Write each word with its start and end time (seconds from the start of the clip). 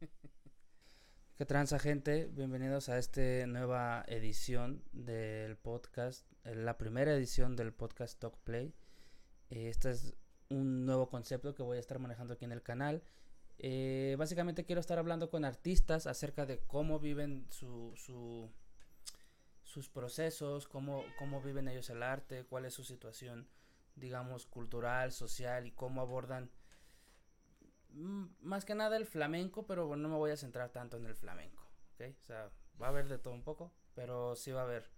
¿Qué 1.36 1.44
tranza 1.44 1.78
gente? 1.78 2.26
Bienvenidos 2.32 2.88
a 2.88 2.98
esta 2.98 3.46
nueva 3.46 4.04
edición 4.08 4.82
del 4.92 5.56
podcast, 5.56 6.26
eh, 6.44 6.54
la 6.54 6.78
primera 6.78 7.12
edición 7.14 7.56
del 7.56 7.72
podcast 7.72 8.18
Talk 8.20 8.36
Play. 8.44 8.74
Eh, 9.50 9.68
Este 9.68 9.90
es 9.90 10.14
un 10.50 10.86
nuevo 10.86 11.08
concepto 11.08 11.54
que 11.54 11.62
voy 11.62 11.76
a 11.76 11.80
estar 11.80 11.98
manejando 11.98 12.34
aquí 12.34 12.44
en 12.44 12.52
el 12.52 12.62
canal. 12.62 13.02
Eh, 13.58 14.14
básicamente 14.18 14.64
quiero 14.64 14.80
estar 14.80 14.98
hablando 14.98 15.30
con 15.30 15.44
artistas 15.44 16.06
acerca 16.06 16.46
de 16.46 16.60
cómo 16.60 17.00
viven 17.00 17.46
su, 17.50 17.92
su- 17.96 18.50
sus 19.64 19.88
procesos, 19.90 20.66
cómo, 20.68 21.04
cómo 21.18 21.42
viven 21.42 21.68
ellos 21.68 21.90
el 21.90 22.02
arte, 22.02 22.44
cuál 22.44 22.64
es 22.64 22.74
su 22.74 22.84
situación, 22.84 23.48
digamos, 23.96 24.46
cultural, 24.46 25.12
social 25.12 25.66
y 25.66 25.72
cómo 25.72 26.00
abordan 26.00 26.50
más 27.90 28.64
que 28.64 28.74
nada 28.74 28.96
el 28.96 29.06
flamenco, 29.06 29.66
pero 29.66 29.86
bueno, 29.86 30.04
no 30.04 30.08
me 30.10 30.16
voy 30.16 30.30
a 30.30 30.36
centrar 30.36 30.70
tanto 30.70 30.96
en 30.96 31.06
el 31.06 31.14
flamenco, 31.14 31.62
¿ok? 31.94 32.14
O 32.20 32.24
sea, 32.24 32.50
va 32.80 32.86
a 32.86 32.90
haber 32.90 33.08
de 33.08 33.18
todo 33.18 33.34
un 33.34 33.42
poco, 33.42 33.72
pero 33.94 34.36
sí 34.36 34.52
va 34.52 34.60
a 34.60 34.64
haber 34.64 34.90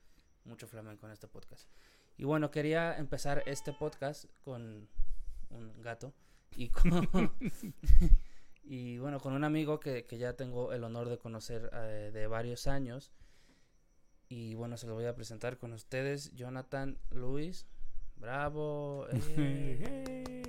mucho 0.44 0.66
flamenco 0.66 1.06
en 1.06 1.12
este 1.12 1.28
podcast. 1.28 1.68
Y 2.16 2.24
bueno, 2.24 2.50
quería 2.50 2.96
empezar 2.96 3.42
este 3.46 3.72
podcast 3.72 4.26
con 4.44 4.88
un 5.50 5.82
gato 5.82 6.12
y 6.56 6.68
con... 6.68 7.32
y 8.62 8.98
bueno, 8.98 9.20
con 9.20 9.32
un 9.32 9.44
amigo 9.44 9.80
que, 9.80 10.04
que 10.04 10.18
ya 10.18 10.34
tengo 10.34 10.72
el 10.72 10.84
honor 10.84 11.08
de 11.08 11.18
conocer 11.18 11.70
eh, 11.72 12.10
de 12.12 12.26
varios 12.26 12.66
años. 12.66 13.12
Y 14.28 14.54
bueno, 14.54 14.76
se 14.76 14.86
lo 14.86 14.94
voy 14.94 15.06
a 15.06 15.14
presentar 15.14 15.58
con 15.58 15.72
ustedes, 15.72 16.32
Jonathan 16.34 16.98
Luis. 17.10 17.66
Bravo. 18.16 19.06
eh. 19.12 20.39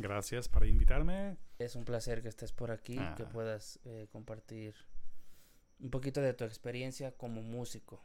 Gracias 0.00 0.48
por 0.48 0.66
invitarme. 0.66 1.36
Es 1.58 1.76
un 1.76 1.84
placer 1.84 2.22
que 2.22 2.28
estés 2.28 2.52
por 2.52 2.70
aquí, 2.70 2.94
que 3.16 3.22
Ah. 3.24 3.28
puedas 3.32 3.78
eh, 3.84 4.08
compartir 4.10 4.74
un 5.78 5.90
poquito 5.90 6.20
de 6.20 6.32
tu 6.34 6.44
experiencia 6.44 7.12
como 7.12 7.42
músico. 7.42 8.02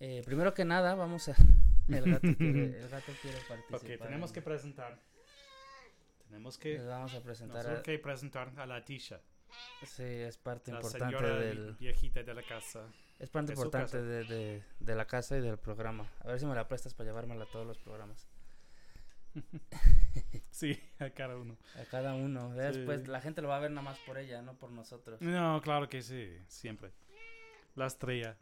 Eh, 0.00 0.22
primero 0.24 0.54
que 0.54 0.64
nada, 0.64 0.94
vamos 0.94 1.28
a... 1.28 1.34
El 1.88 2.04
gato 2.12 2.28
quiere, 2.36 2.80
el 2.80 2.88
gato 2.90 3.12
quiere 3.22 3.38
participar. 3.48 3.80
Ok, 3.80 4.02
tenemos 4.02 4.30
que 4.30 4.42
presentar. 4.42 4.98
Tenemos 6.26 6.58
que, 6.58 6.74
Les 6.74 6.86
vamos 6.86 7.14
a 7.14 7.22
presentar... 7.22 7.62
tenemos 7.62 7.80
a- 7.80 7.82
que 7.82 7.98
presentar 7.98 8.52
a 8.58 8.66
la 8.66 8.84
Tisha, 8.84 9.20
Sí, 9.86 10.02
es 10.02 10.36
parte 10.36 10.70
la 10.70 10.76
importante 10.80 11.16
señora 11.16 11.38
del... 11.38 11.72
viejita 11.76 12.22
de 12.22 12.34
la 12.34 12.42
casa. 12.42 12.84
Es 13.18 13.30
parte 13.30 13.52
de 13.52 13.54
importante 13.54 14.02
de- 14.02 14.62
de 14.78 14.94
la 14.94 15.06
casa 15.06 15.38
y 15.38 15.40
del 15.40 15.56
programa. 15.58 16.06
A 16.20 16.26
ver 16.28 16.38
si 16.38 16.44
me 16.44 16.54
la 16.54 16.68
prestas 16.68 16.92
para 16.92 17.08
llevármela 17.08 17.44
a 17.44 17.50
todos 17.50 17.66
los 17.66 17.78
programas. 17.78 18.28
Sí, 20.50 20.76
a 20.98 21.10
cada 21.10 21.36
uno. 21.36 21.56
A 21.80 21.84
cada 21.84 22.14
uno. 22.14 22.50
Sí. 22.52 22.58
Después 22.58 23.06
la 23.06 23.20
gente 23.20 23.40
lo 23.42 23.48
va 23.48 23.56
a 23.58 23.60
ver 23.60 23.70
nada 23.70 23.82
más 23.82 23.98
por 24.00 24.18
ella, 24.18 24.42
no 24.42 24.58
por 24.58 24.70
nosotros. 24.72 25.20
No, 25.20 25.60
claro 25.62 25.88
que 25.88 26.02
sí, 26.02 26.36
siempre. 26.48 26.90
La 27.76 27.86
estrella. 27.86 28.36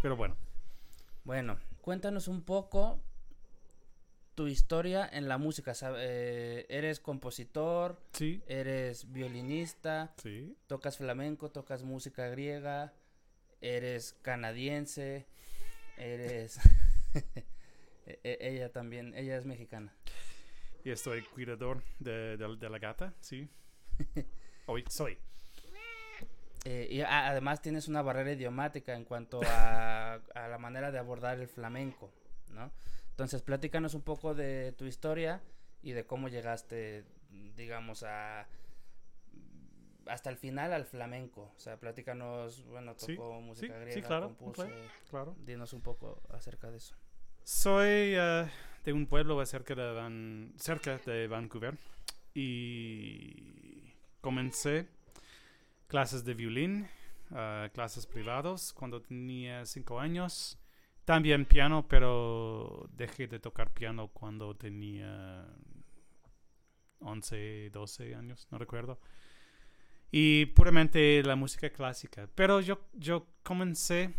Pero 0.00 0.16
bueno, 0.16 0.34
Bueno, 1.24 1.58
cuéntanos 1.82 2.26
un 2.26 2.42
poco 2.42 3.02
tu 4.34 4.46
historia 4.48 5.06
en 5.12 5.28
la 5.28 5.36
música. 5.36 5.72
sab- 5.72 5.96
eh, 5.98 6.64
¿Eres 6.70 7.00
compositor? 7.00 8.00
sí, 8.12 8.42
¿Eres 8.46 9.12
violinista? 9.12 10.14
sí. 10.16 10.56
¿Tocas 10.66 10.96
flamenco? 10.96 11.50
¿Tocas 11.50 11.82
música 11.82 12.28
griega? 12.28 12.94
¿Eres 13.60 14.14
canadiense? 14.22 15.26
¿Eres...? 15.98 16.58
E- 18.06 18.20
e- 18.22 18.38
ella 18.40 18.70
también, 18.70 19.14
ella 19.16 19.36
es 19.36 19.46
mexicana. 19.46 19.92
Y 20.84 20.90
estoy 20.90 21.22
cuidador 21.22 21.82
de, 21.98 22.36
de- 22.36 22.56
de 22.56 22.70
la 22.70 22.78
gata, 22.78 23.14
sí. 23.20 23.48
Hoy 24.66 24.84
soy. 24.88 25.16
Eh, 26.66 26.88
y 26.90 27.00
a- 27.02 27.28
además 27.28 27.60
tienes 27.60 27.88
una 27.88 28.00
barrera 28.02 28.32
idiomática 28.32 28.94
en 28.94 29.04
cuanto 29.04 29.40
a, 29.44 30.14
a 30.14 30.48
la 30.48 30.58
manera 30.58 30.90
de 30.90 30.98
abordar 30.98 31.38
el 31.38 31.48
flamenco, 31.48 32.10
¿no? 32.48 32.70
Entonces, 33.10 33.42
platícanos 33.42 33.94
un 33.94 34.02
poco 34.02 34.34
de 34.34 34.72
tu 34.72 34.86
historia 34.86 35.40
y 35.82 35.92
de 35.92 36.04
cómo 36.06 36.28
llegaste, 36.28 37.04
digamos, 37.56 38.02
a 38.02 38.46
hasta 40.06 40.28
el 40.30 40.36
final 40.36 40.72
al 40.72 40.84
flamenco. 40.84 41.52
O 41.56 41.58
sea, 41.60 41.78
platícanos, 41.78 42.64
bueno, 42.66 42.94
Sí, 42.98 43.14
tocó 43.16 43.40
música 43.40 43.74
sí, 43.74 43.78
sí, 43.78 43.84
griega, 43.90 44.08
claro, 44.08 44.26
compuso. 44.26 44.62
ok. 44.62 44.70
Claro. 45.10 45.34
Dinos 45.38 45.72
un 45.72 45.80
poco 45.82 46.22
acerca 46.30 46.70
de 46.70 46.76
eso. 46.78 46.94
Soy 47.44 48.14
eh, 48.16 48.48
de 48.84 48.92
un 48.92 49.06
pueblo 49.06 49.44
cerca 49.46 49.74
de, 49.74 49.92
Van- 49.92 50.52
cerca 50.56 50.98
de 50.98 51.26
Vancouver 51.28 51.76
y 52.34 53.92
comencé 54.20 54.88
clases 55.86 56.24
de 56.24 56.34
violín, 56.34 56.88
eh, 57.34 57.70
clases 57.74 58.06
privados 58.06 58.72
cuando 58.72 59.00
tenía 59.02 59.64
cinco 59.66 60.00
años. 60.00 60.58
También 61.04 61.44
piano, 61.44 61.86
pero 61.86 62.88
dejé 62.92 63.26
de 63.28 63.38
tocar 63.38 63.74
piano 63.74 64.08
cuando 64.08 64.56
tenía 64.56 65.46
11, 67.00 67.68
12 67.70 68.14
años, 68.14 68.48
no 68.50 68.56
recuerdo. 68.56 68.98
Y 70.10 70.46
puramente 70.46 71.22
la 71.22 71.36
música 71.36 71.68
clásica. 71.68 72.26
Pero 72.34 72.60
yo, 72.60 72.80
yo 72.94 73.26
comencé 73.42 74.14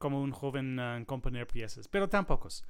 como 0.00 0.22
un 0.22 0.32
joven 0.32 0.80
a 0.80 1.04
componer 1.04 1.46
piezas, 1.46 1.86
pero 1.86 2.08
tan 2.08 2.24
pocos. 2.24 2.64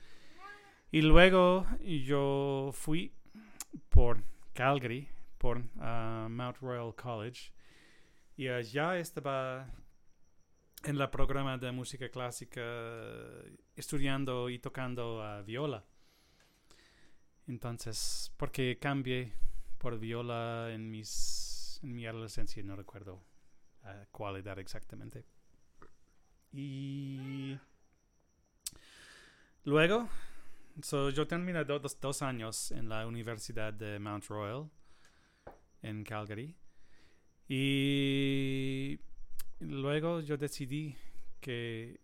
Y 0.91 1.03
luego 1.03 1.65
yo 1.81 2.71
fui 2.75 3.15
por 3.89 4.25
Calgary, 4.53 5.09
por 5.39 5.63
ah, 5.79 6.27
Mount 6.29 6.59
Royal 6.59 6.93
College, 6.97 7.53
y 8.37 8.49
allá 8.49 8.99
estaba 8.99 9.71
en 10.83 10.99
la 10.99 11.09
programa 11.13 11.57
de 11.57 11.71
música 11.71 12.09
clásica 12.09 12.61
estudiando 13.77 14.51
y 14.51 14.59
tocando 14.59 15.23
viola. 15.45 15.85
Entonces, 17.47 18.33
porque 18.37 18.79
cambié 18.81 19.33
por 19.79 20.01
viola 20.01 20.73
en 20.73 20.91
mis 20.91 21.79
en 21.85 21.95
mi 21.95 22.07
adolescencia, 22.07 22.61
no 22.65 22.75
recuerdo 22.75 23.23
a 23.85 24.05
cuál 24.11 24.37
edad 24.37 24.59
exactamente. 24.59 25.25
Y 26.53 27.59
luego, 29.65 30.09
so, 30.83 31.11
yo 31.11 31.27
terminé 31.27 31.65
do- 31.65 31.79
dos, 31.79 31.99
dos 32.01 32.23
años 32.23 32.71
en 32.73 32.89
la 32.89 33.07
Universidad 33.07 33.73
de 33.73 33.99
Mount 33.99 34.27
Royal 34.27 34.71
en 35.83 36.05
Calgary. 36.05 36.55
Y 37.49 38.99
luego 39.61 40.21
yo 40.21 40.37
decidí 40.37 40.97
que... 41.41 42.01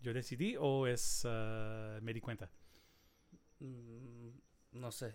¿Yo 0.00 0.12
decidí 0.12 0.54
o 0.58 0.86
es... 0.86 1.24
ah, 1.28 1.98
me 2.02 2.12
di 2.12 2.20
cuenta? 2.20 2.48
Mm, 3.60 4.30
no 4.72 4.90
sé. 4.90 5.14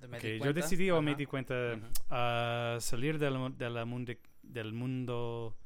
De 0.00 0.08
me 0.08 0.18
Ok, 0.18 0.22
di 0.24 0.38
yo 0.40 0.52
decidí 0.52 0.90
o 0.90 1.02
me 1.02 1.14
di 1.14 1.26
cuenta 1.26 1.54
a 2.10 2.78
salir 2.80 3.18
de 3.18 3.70
la 3.70 3.84
mundo, 3.84 4.12
del 4.52 4.72
mundo 4.72 5.56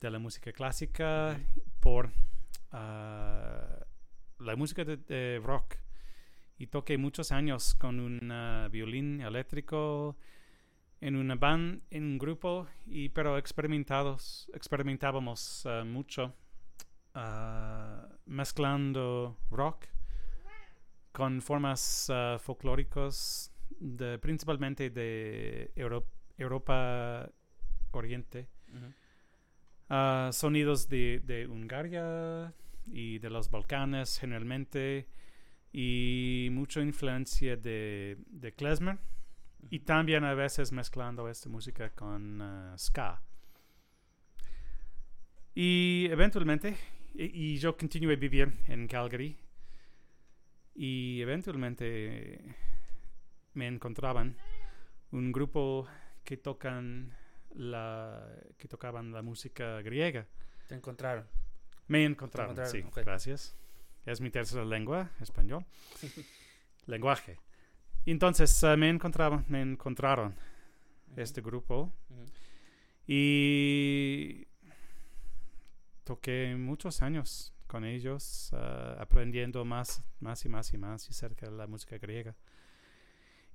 de 0.00 0.10
la 0.10 0.18
música 0.18 0.52
clásica 0.52 1.40
por 1.80 2.10
ah, 2.72 3.84
la 4.38 4.56
música 4.56 4.84
de, 4.84 4.96
de 4.96 5.40
rock. 5.42 5.76
Y 6.56 6.68
toqué 6.68 6.98
muchos 6.98 7.32
años 7.32 7.74
con 7.74 8.00
un 8.00 8.30
ah, 8.30 8.68
violín 8.70 9.20
eléctrico 9.20 10.16
en 11.00 11.16
una 11.16 11.34
band, 11.34 11.82
en 11.90 12.04
un 12.04 12.18
grupo, 12.18 12.66
y, 12.86 13.10
pero 13.10 13.36
experimentados, 13.36 14.50
experimentábamos 14.54 15.66
uh, 15.66 15.84
mucho 15.84 16.34
uh, 17.14 18.08
mezclando 18.24 19.36
rock 19.50 19.84
con 21.12 21.42
formas 21.42 22.08
uh, 22.08 22.38
folclóricas 22.38 23.52
de, 23.78 24.18
principalmente 24.18 24.88
de 24.88 25.72
Euro 25.76 26.06
Europa 26.38 27.30
Oriente. 27.98 28.48
Uh, 29.90 30.32
sonidos 30.32 30.88
de, 30.88 31.20
de 31.24 31.46
Hungaria 31.46 32.52
y 32.86 33.18
de 33.18 33.30
los 33.30 33.50
Balcanes 33.50 34.18
generalmente 34.18 35.06
y 35.72 36.48
mucha 36.52 36.80
influencia 36.80 37.56
de, 37.56 38.16
de 38.28 38.52
klezmer 38.52 38.98
y 39.70 39.80
también 39.80 40.24
a 40.24 40.34
veces 40.34 40.72
mezclando 40.72 41.28
esta 41.28 41.48
música 41.48 41.90
con 41.90 42.40
uh, 42.40 42.78
ska. 42.78 43.22
Y 45.54 46.06
eventualmente, 46.10 46.76
y, 47.14 47.54
y, 47.54 47.58
yo 47.58 47.76
continué 47.76 48.14
a 48.14 48.16
vivir 48.16 48.52
en 48.66 48.88
Calgary 48.88 49.36
y 50.74 51.20
eventualmente 51.20 52.40
me 53.52 53.68
encontraban 53.68 54.36
un 55.12 55.30
grupo 55.30 55.86
que 56.24 56.36
tocan 56.36 57.14
la 57.54 58.28
que 58.58 58.68
tocaban 58.68 59.12
la 59.12 59.22
música 59.22 59.80
griega. 59.82 60.26
¿Te 60.68 60.74
encontraron? 60.74 61.26
Me 61.88 62.04
encontraron, 62.04 62.52
encontraron? 62.52 62.72
sí, 62.72 62.86
okay. 62.86 63.04
gracias. 63.04 63.56
Es 64.06 64.20
mi 64.20 64.30
tercera 64.30 64.64
lengua, 64.64 65.10
español. 65.20 65.64
Lenguaje. 66.86 67.38
Entonces 68.06 68.62
uh, 68.62 68.76
me 68.76 68.90
encontraban, 68.90 69.44
me 69.48 69.62
encontraron 69.62 70.28
uh 70.28 71.14
-huh. 71.14 71.22
este 71.22 71.40
grupo 71.40 71.92
uh 72.10 72.14
-huh. 72.14 72.30
y 73.06 74.46
toqué 76.04 76.54
muchos 76.56 77.00
años 77.00 77.54
con 77.66 77.84
ellos, 77.84 78.50
uh, 78.52 79.00
aprendiendo 79.00 79.64
más, 79.64 80.02
más 80.20 80.44
y 80.44 80.48
más 80.48 80.72
y 80.74 80.78
más 80.78 81.08
acerca 81.08 81.46
de 81.46 81.56
la 81.56 81.66
música 81.66 81.96
griega. 81.98 82.34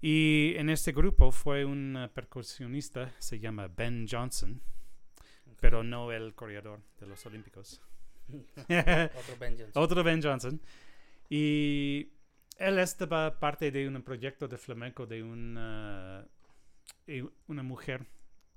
Y 0.02 0.54
en 0.56 0.70
este 0.70 0.94
grupo 0.94 1.32
fue 1.32 1.66
un 1.66 1.96
uh, 1.96 2.10
percusionista, 2.10 3.14
se 3.20 3.40
llama 3.40 3.68
Ben 3.68 4.08
Johnson, 4.10 4.62
okay. 5.44 5.58
pero 5.60 5.84
no 5.84 6.12
el 6.12 6.34
corredor 6.36 6.82
de 7.00 7.08
los 7.08 7.26
Olímpicos. 7.26 7.82
Otro 8.30 9.38
Ben 9.40 9.58
Johnson. 9.58 9.84
Otro 9.84 10.04
Ben 10.04 10.22
Johnson. 10.22 10.62
Y 11.30 12.14
él 12.58 12.80
estaba 12.80 13.40
parte 13.40 13.72
de 13.72 13.88
un 13.88 14.02
proyecto 14.02 14.48
de 14.48 14.58
flamenco 14.58 15.06
de 15.06 15.22
una, 15.22 16.26
una 17.48 17.64
mujer 17.64 18.06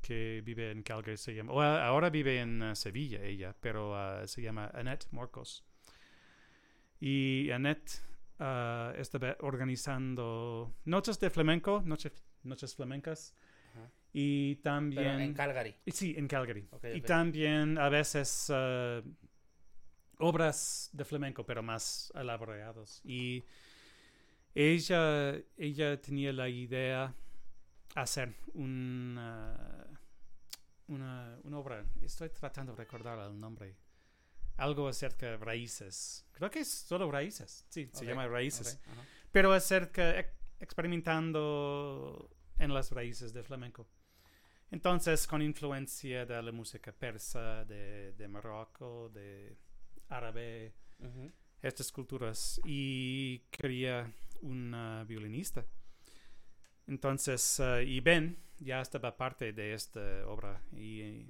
que 0.00 0.42
vive 0.44 0.70
en 0.70 0.82
Calgary, 0.82 1.16
se 1.16 1.34
llama, 1.34 1.52
o 1.52 1.62
ahora 1.62 2.10
vive 2.10 2.40
en 2.40 2.74
Sevilla 2.76 3.22
ella, 3.22 3.54
pero 3.60 3.92
uh, 3.92 4.26
se 4.26 4.42
llama 4.42 4.70
Annette 4.74 5.06
Morcos. 5.10 5.64
Y 7.00 7.50
Annette 7.50 8.00
uh, 8.42 8.92
estaba 8.98 9.36
organizando 9.40 10.74
noches 10.84 11.18
de 11.20 11.30
flamenco, 11.30 11.82
noches, 11.84 12.12
noches 12.42 12.74
flamencas. 12.74 13.34
Ajá. 13.70 13.90
Y 14.12 14.56
también... 14.56 15.04
Pero 15.04 15.18
en 15.20 15.34
Calgary. 15.34 15.74
Sí, 15.86 16.14
en 16.16 16.28
Calgary. 16.28 16.68
Okay, 16.70 16.90
y 16.90 16.98
okay. 16.98 17.02
también 17.02 17.78
a 17.78 17.88
veces 17.88 18.50
uh, 18.50 19.02
obras 20.18 20.90
de 20.92 21.04
flamenco, 21.04 21.46
pero 21.46 21.62
más 21.62 22.12
elaborados. 22.14 23.00
Y 23.04 23.44
ella, 24.54 25.34
ella 25.56 26.00
tenía 26.00 26.32
la 26.32 26.48
idea 26.48 27.14
hacer 27.94 28.34
un, 28.54 29.16
uh, 29.18 30.92
una, 30.92 31.38
una 31.44 31.58
obra, 31.58 31.84
estoy 32.02 32.28
tratando 32.30 32.72
de 32.72 32.78
recordar 32.78 33.18
el 33.30 33.38
nombre, 33.38 33.76
algo 34.62 34.88
acerca 34.88 35.26
de 35.26 35.36
raíces. 35.36 36.26
Creo 36.32 36.50
que 36.50 36.60
es 36.60 36.70
solo 36.70 37.10
raíces, 37.10 37.66
sí, 37.68 37.82
okay. 37.88 38.00
se 38.00 38.06
llama 38.06 38.26
raíces. 38.28 38.78
Okay. 38.80 38.92
Uh 38.92 38.96
-huh. 38.96 39.06
Pero 39.32 39.52
acerca, 39.52 40.18
ex 40.18 40.30
experimentando 40.60 42.30
en 42.58 42.72
las 42.72 42.90
raíces 42.92 43.32
de 43.32 43.42
flamenco. 43.42 43.88
Entonces, 44.70 45.26
con 45.26 45.42
influencia 45.42 46.24
de 46.24 46.40
la 46.40 46.52
música 46.52 46.92
persa, 46.92 47.64
de, 47.64 48.12
de 48.12 48.28
Marruecos, 48.28 49.12
de 49.12 49.56
árabe, 50.08 50.72
uh 51.00 51.06
-huh. 51.06 51.32
estas 51.60 51.90
culturas, 51.90 52.60
y 52.64 53.40
quería 53.50 54.10
una 54.40 55.04
violinista. 55.04 55.66
Entonces, 56.86 57.58
uh, 57.60 57.80
y 57.80 58.00
Ben 58.00 58.36
ya 58.58 58.80
estaba 58.80 59.16
parte 59.16 59.52
de 59.52 59.74
esta 59.74 60.26
obra 60.26 60.62
y, 60.72 61.26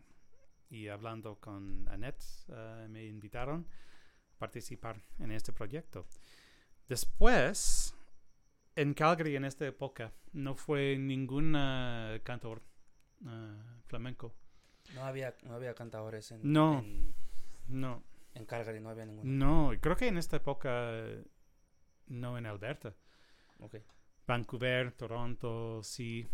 y 0.72 0.88
hablando 0.88 1.36
con 1.38 1.86
Annette 1.88 2.24
uh, 2.48 2.88
me 2.88 3.04
invitaron 3.04 3.66
a 4.34 4.38
participar 4.38 4.96
en 5.18 5.30
este 5.30 5.52
proyecto. 5.52 6.06
Después, 6.88 7.94
en 8.74 8.94
Calgary 8.94 9.36
en 9.36 9.44
esta 9.44 9.66
época, 9.66 10.12
no 10.32 10.54
fue 10.54 10.96
ningún 10.96 11.54
uh, 11.54 12.18
cantor 12.24 12.62
flamenco. 13.86 14.34
No 14.94 15.04
había, 15.04 15.36
no 15.44 15.54
había 15.54 15.74
cantadores 15.74 16.32
en... 16.32 16.40
No, 16.42 16.80
en, 16.80 17.14
no. 17.68 18.02
En 18.34 18.46
Calgary 18.46 18.80
no 18.80 18.88
había 18.88 19.04
ninguno. 19.04 19.30
No, 19.30 19.78
creo 19.78 19.94
que 19.94 20.08
en 20.08 20.16
esta 20.16 20.38
época 20.38 20.90
no 22.06 22.38
en 22.38 22.46
Alberta. 22.46 22.94
Okay. 23.60 23.84
Vancouver, 24.26 24.90
Toronto, 24.92 25.82
sí. 25.82 26.26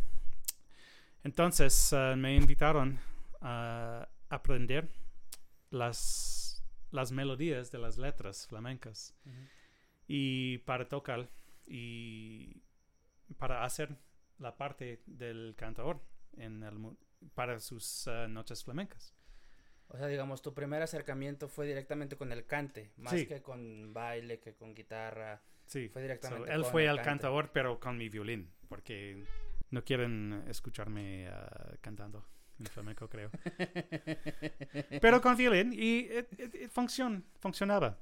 Entonces 1.25 1.93
uh, 1.93 2.17
me 2.17 2.37
invitaron 2.37 2.99
a 3.41 4.09
aprender 4.29 4.89
las, 5.71 6.65
las 6.91 7.13
melodías 7.13 7.71
de 7.71 7.79
las 7.79 7.99
letras 7.99 8.47
flamencas 8.47 9.15
uh 9.25 9.31
-huh. 9.31 9.49
y 10.07 10.59
para 10.59 10.89
tocar 10.89 11.29
y 11.67 12.63
para 13.37 13.65
hacer 13.65 13.97
la 14.39 14.57
parte 14.57 15.03
del 15.07 15.55
cantador 15.57 16.01
en 16.37 16.63
el, 16.63 16.97
para 17.35 17.61
sus 17.61 18.07
uh, 18.07 18.29
noches 18.29 18.65
flamencas. 18.65 19.15
O 19.89 19.97
sea, 19.97 20.07
digamos, 20.07 20.43
tu 20.43 20.53
primer 20.55 20.83
acercamiento 20.83 21.49
fue 21.49 21.67
directamente 21.67 22.17
con 22.17 22.31
el 22.31 22.47
cante, 22.47 22.93
más 22.97 23.15
sí. 23.15 23.27
que 23.27 23.43
con 23.43 23.93
baile, 23.95 24.39
que 24.39 24.55
con 24.55 24.75
guitarra. 24.75 25.43
Sí, 25.67 25.89
fue 25.89 26.03
directamente 26.03 26.47
so, 26.47 26.55
él 26.55 26.63
con 26.63 26.71
fue 26.71 26.85
el 26.85 26.99
el 26.99 27.03
cantador, 27.03 27.51
pero 27.53 27.81
con 27.81 27.97
mi 27.97 28.09
violín, 28.09 28.51
porque 28.69 29.25
no 29.71 29.85
quieren 29.85 30.45
escucharme 30.47 31.29
uh, 31.31 31.77
cantando 31.81 32.27
en 32.59 32.67
flamenco, 32.67 33.09
creo. 33.09 33.31
pero 35.01 35.21
con 35.21 35.37
violín 35.37 35.73
y 35.73 36.01
it, 36.01 36.33
it, 36.41 36.55
it 36.55 36.71
funcion, 36.71 37.25
funcionaba. 37.41 37.99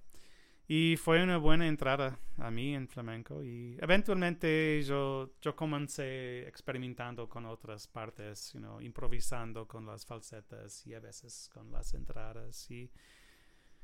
Y 0.69 0.97
fue 0.97 1.23
una 1.23 1.37
buena 1.37 1.69
entrada 1.69 2.19
a 2.39 2.51
mí 2.51 2.75
en 2.75 2.89
flamenco 2.89 3.45
y 3.45 3.79
eventualmente 3.81 4.83
yo, 4.83 5.31
yo 5.41 5.55
comencé 5.55 6.49
experimentando 6.49 7.29
con 7.29 7.47
otras 7.47 7.87
partes, 7.87 8.53
you 8.53 8.59
know, 8.59 8.81
improvisando 8.81 9.69
con 9.69 9.87
las 9.87 10.05
falsetas 10.05 10.85
y 10.85 10.95
a 10.95 10.99
veces 10.99 11.49
con 11.55 11.71
las 11.71 11.95
entradas. 11.95 12.69
Y 12.69 12.91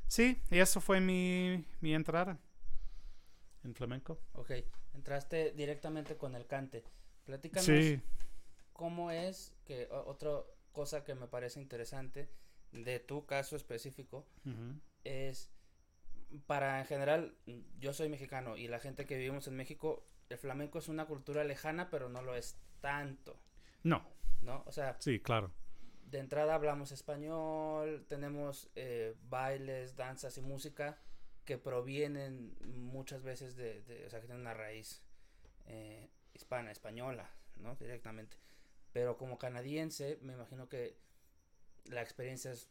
sí, 0.09 0.43
y 0.51 0.59
eso 0.59 0.81
fue 0.81 1.01
mi, 1.01 1.65
mi 1.81 1.95
entrada 1.95 2.37
en 3.63 3.75
flamenco. 3.77 4.19
Ok, 4.33 4.51
entraste 4.95 5.53
directamente 5.53 6.17
con 6.17 6.35
el 6.35 6.47
cante. 6.49 6.83
Platícanos 7.25 7.65
Sí. 7.67 8.01
cómo 8.73 9.13
es, 9.13 9.55
que 9.65 9.87
otra 9.93 10.41
cosa 10.73 11.05
que 11.05 11.15
me 11.15 11.27
parece 11.29 11.61
interesante 11.61 12.29
de 12.73 12.99
tu 13.01 13.27
caso 13.27 13.57
específico 13.57 14.27
Uh 14.45 14.51
-huh. 14.51 14.81
es 15.05 15.51
para 16.47 16.79
en 16.81 16.87
general, 16.87 17.37
yo 17.79 17.93
soy 17.93 18.09
mexicano 18.09 18.57
y 18.57 18.67
la 18.67 18.79
gente 18.79 19.05
que 19.05 19.17
vivimos 19.19 19.47
en 19.49 19.57
México, 19.57 20.07
el 20.31 20.39
flamenco 20.39 20.79
es 20.79 20.89
una 20.89 21.05
cultura 21.07 21.45
lejana, 21.45 21.91
pero 21.91 22.09
no 22.09 22.23
lo 22.23 22.35
es 22.35 22.57
tanto, 22.81 23.39
No, 23.85 24.03
¿no? 24.41 24.63
O 24.67 24.73
sea, 24.73 24.97
sí, 24.99 25.21
claro. 25.21 25.53
de 26.07 26.19
entrada 26.21 26.55
hablamos 26.55 26.91
español, 26.91 28.07
tenemos 28.09 28.71
eh, 28.77 29.15
bailes, 29.29 29.95
danzas 29.97 30.39
y 30.39 30.41
música 30.43 30.99
que 31.45 31.59
provienen 31.59 32.57
muchas 32.77 33.23
veces 33.23 33.55
de, 33.57 33.83
de 33.83 34.07
o 34.07 34.11
sea, 34.11 34.21
que 34.21 34.27
tienen 34.27 34.41
una 34.41 34.55
raíz 34.55 35.03
eh, 35.67 36.09
hispana, 36.33 36.71
española, 36.71 37.29
¿no? 37.57 37.75
Directamente. 37.77 38.37
Pero 38.93 39.17
como 39.17 39.39
canadiense, 39.39 40.19
me 40.23 40.35
imagino 40.35 40.69
que 40.69 40.97
la 41.87 42.03
experiencia 42.03 42.53
es 42.53 42.69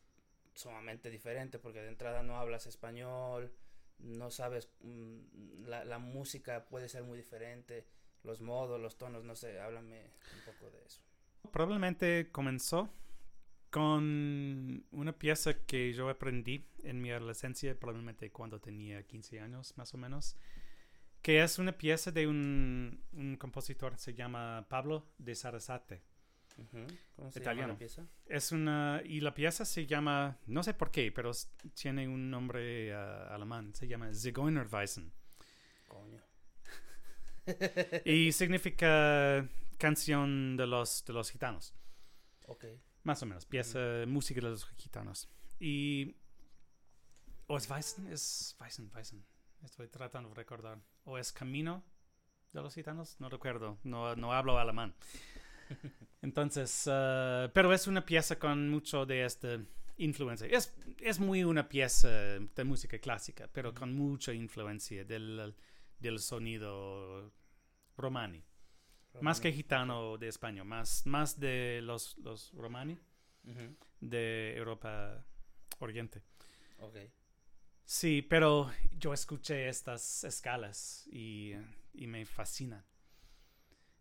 sumamente 0.53 1.09
diferente 1.09 1.59
porque 1.59 1.81
de 1.81 1.87
entrada 1.87 2.23
no 2.23 2.37
hablas 2.37 2.67
español, 2.67 3.53
no 3.99 4.31
sabes, 4.31 4.69
mmm, 4.81 5.65
la, 5.65 5.85
la, 5.85 5.99
música 5.99 6.65
puede 6.65 6.89
ser 6.89 7.03
muy 7.03 7.17
diferente, 7.17 7.85
los 8.23 8.41
modos, 8.41 8.79
los 8.79 8.97
tonos, 8.97 9.23
no 9.23 9.35
sé, 9.35 9.59
háblame 9.59 10.11
un 10.35 10.53
poco 10.53 10.69
de 10.71 10.83
eso. 10.85 11.01
Probablemente 11.51 12.29
comenzó 12.31 12.89
con 13.69 14.85
una 14.91 15.17
pieza 15.17 15.65
que 15.65 15.93
yo 15.93 16.09
aprendí 16.09 16.67
en 16.83 17.01
mi 17.01 17.11
adolescencia, 17.11 17.77
probablemente 17.79 18.31
cuando 18.31 18.59
tenía 18.59 19.03
15 19.03 19.39
años 19.39 19.77
más 19.77 19.93
o 19.93 19.97
menos, 19.97 20.35
que 21.21 21.41
es 21.41 21.57
una 21.59 21.77
pieza 21.77 22.11
de 22.11 22.27
un, 22.27 23.03
un 23.13 23.37
compositor, 23.37 23.97
se 23.97 24.13
llama 24.13 24.65
Pablo 24.69 25.07
de 25.17 25.35
Sarasate. 25.35 26.03
Ujú. 26.61 26.87
¿Cómo 27.15 27.31
se 27.31 27.39
Italiano. 27.39 27.61
llama 27.61 27.73
la 27.73 27.79
pieza? 27.79 28.07
Es 28.25 28.51
una. 28.51 29.01
Y 29.05 29.21
la 29.21 29.33
pieza 29.33 29.65
se 29.65 29.85
llama. 29.85 30.37
No 30.47 30.63
sé 30.63 30.73
por 30.73 30.91
qué, 30.91 31.11
pero 31.11 31.31
tiene 31.73 32.07
un 32.07 32.29
nombre 32.29 32.93
ah, 32.93 33.33
alemán. 33.33 33.73
Se 33.75 33.87
llama 33.87 34.13
Zigeunerweisen. 34.13 35.11
Coño. 35.87 36.21
y 38.05 38.31
significa 38.31 39.47
canción 39.77 40.57
de 40.57 40.67
los, 40.67 41.03
de 41.05 41.13
los 41.13 41.31
gitanos. 41.31 41.73
Ok. 42.47 42.65
Más 43.03 43.21
o 43.23 43.25
menos. 43.25 43.45
Pieza, 43.45 43.79
música 44.07 44.41
de 44.41 44.49
los 44.49 44.65
gitanos. 44.77 45.29
Y. 45.59 46.15
¿O 47.47 47.57
es 47.57 47.69
Weisen? 47.69 48.07
Es 48.07 48.55
Weisen, 48.59 48.91
Weisen. 48.93 49.25
Estoy 49.63 49.87
tratando 49.87 50.29
de 50.29 50.35
recordar. 50.35 50.79
¿O 51.03 51.17
es 51.17 51.31
Camino 51.31 51.83
de 52.53 52.61
los 52.61 52.73
gitanos? 52.73 53.19
No 53.19 53.29
recuerdo. 53.29 53.77
No, 53.83 54.15
no 54.15 54.33
hablo 54.33 54.57
alemán. 54.57 54.95
Entonces, 56.21 56.87
ah, 56.87 57.49
pero 57.53 57.73
es 57.73 57.87
una 57.87 58.05
pieza 58.05 58.37
con 58.37 58.69
mucho 58.69 59.05
de 59.05 59.25
esta 59.25 59.59
influencia. 59.97 60.47
Es, 60.47 60.73
es 60.99 61.19
muy 61.19 61.43
una 61.43 61.67
pieza 61.67 62.09
de 62.09 62.63
música 62.63 62.97
clásica, 62.99 63.49
pero 63.51 63.73
con 63.73 63.93
mucha 63.93 64.33
influencia 64.33 65.03
del, 65.05 65.55
del 65.99 66.19
sonido 66.19 67.31
romani. 67.97 68.43
Más 69.19 69.41
que 69.41 69.51
gitano 69.51 70.17
de 70.17 70.29
España, 70.29 70.63
más, 70.63 71.05
más 71.05 71.37
de 71.37 71.81
los, 71.83 72.17
los 72.19 72.51
romani 72.53 72.97
de 73.99 74.55
Europa 74.55 75.25
Oriente. 75.79 76.21
Ok. 76.79 76.97
Sí, 77.83 78.21
pero 78.21 78.71
yo 78.97 79.13
escuché 79.13 79.67
estas 79.67 80.23
escalas 80.23 81.05
y, 81.11 81.51
y 81.93 82.07
me 82.07 82.25
fascinan. 82.25 82.85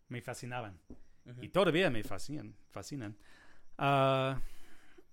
Me 0.07 0.21
fascinaban. 0.21 0.79
Ujú. 1.25 1.43
Y 1.43 1.49
todavía 1.49 1.89
me 1.89 2.03
fascinan. 2.03 2.55
fascinan. 2.69 3.17
Ah, 3.77 4.39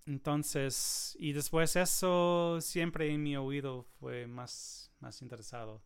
entonces, 0.07 1.17
y 1.19 1.33
después 1.33 1.77
eso 1.77 2.61
siempre 2.61 3.13
en 3.13 3.23
mi 3.23 3.37
oído 3.37 3.83
fue 4.01 4.27
más, 4.27 4.91
más 5.01 5.21
interesado 5.21 5.83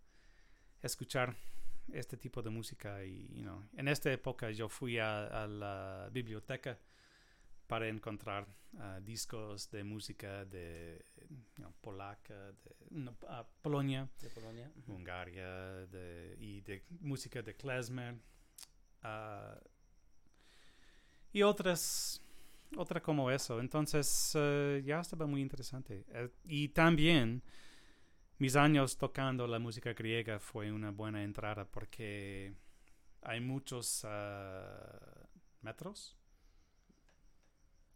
escuchar 0.81 1.35
este 1.93 2.17
tipo 2.17 2.43
de 2.43 2.51
música. 2.51 3.05
Y, 3.05 3.29
you 3.35 3.43
know, 3.43 3.65
en 3.77 3.89
esta 3.89 4.13
época 4.13 4.51
yo 4.51 4.69
fui 4.69 4.99
a, 4.99 5.27
a 5.27 5.47
la 5.47 6.09
biblioteca 6.13 6.79
para 7.67 7.89
encontrar 7.89 8.47
ah, 8.79 9.01
discos 9.03 9.71
de 9.71 9.83
música 9.83 10.45
de 10.45 11.05
you 11.31 11.65
know, 11.65 11.73
polaca, 11.81 12.53
de 12.53 12.77
no, 12.91 13.17
ah, 13.29 13.47
Polonia. 13.63 14.09
De 14.21 14.29
Polonia. 14.29 14.71
De, 15.91 16.37
y 16.39 16.61
de 16.61 16.85
música 17.01 17.43
de 17.43 17.55
klezmer 17.57 18.15
ah, 19.03 19.59
y 21.33 21.43
otras 21.43 22.21
otra 22.77 23.03
como 23.03 23.31
eso 23.31 23.61
entonces 23.61 24.33
eh, 24.35 24.83
ya 24.85 25.01
estaba 25.01 25.27
muy 25.27 25.41
interesante 25.43 26.05
Eh, 26.11 26.31
y 26.45 26.69
también 26.69 27.43
mis 28.39 28.57
años 28.57 28.97
tocando 28.99 29.47
la 29.47 29.59
música 29.59 29.93
griega 29.95 30.39
fue 30.41 30.73
una 30.73 30.91
buena 30.91 31.23
entrada 31.23 31.65
porque 31.67 32.55
hay 33.23 33.41
muchos 33.41 34.05
ah, 34.05 35.29
metros 35.63 36.17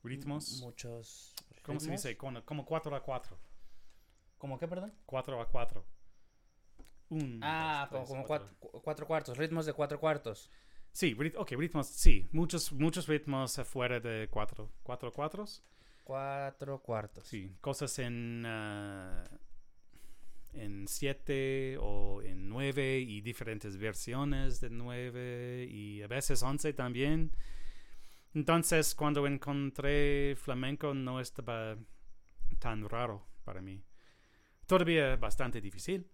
ritmos 0.03 0.61
Muchos. 0.61 1.35
¿cómo 1.63 1.81
se 1.81 1.87
ritmos. 1.87 2.03
dice? 2.03 2.17
como, 2.17 2.45
como 2.45 2.65
4 2.65 2.95
a 2.97 3.03
4 3.03 3.39
¿Cómo 4.39 4.59
qué, 4.59 4.67
perdón? 4.69 4.95
4 5.05 5.41
a 5.41 5.49
4 5.49 5.85
Un, 7.11 7.41
Ah, 7.41 7.89
dos, 7.91 7.91
como, 7.91 8.05
tres, 8.05 8.09
como 8.09 8.25
cuatro. 8.27 8.49
cuatro, 8.49 8.57
cu- 8.59 8.83
cuatro 8.83 9.07
cuartos, 9.07 9.39
ritmos 9.39 9.67
de 9.67 9.73
cuatro 9.73 9.99
cuartos. 10.01 10.51
Sí, 10.97 11.15
ok, 11.37 11.51
ritmos, 11.59 11.89
sí, 11.89 12.27
muchos, 12.33 12.73
muchos 12.73 13.07
ritmos 13.07 13.59
afuera 13.59 14.01
de 14.01 14.29
cuatro, 14.31 14.73
cuatro 14.83 15.13
cuatros. 15.13 15.63
Cuatro 16.03 16.79
cuartos. 16.79 17.27
Sí, 17.27 17.55
cosas 17.61 17.99
en, 17.99 18.45
ah, 18.47 19.23
en 20.55 20.89
siete 20.89 21.77
o 21.79 22.23
en 22.23 22.49
nueve 22.49 22.99
y 22.99 23.21
diferentes 23.21 23.77
versiones 23.77 24.59
de 24.63 24.71
nueve 24.71 25.69
y 25.71 26.01
a 26.01 26.07
veces 26.07 26.43
once 26.43 26.73
también. 26.73 27.31
Entonces, 28.33 28.95
cuando 28.95 29.27
encontré 29.27 30.35
flamenco 30.37 30.95
no 30.95 31.21
estaba 31.21 31.77
tan 32.59 32.89
raro 32.89 33.23
para 33.45 33.61
mí. 33.61 33.83
Todavía 34.67 35.17
bastante 35.17 35.61
difícil. 35.61 36.07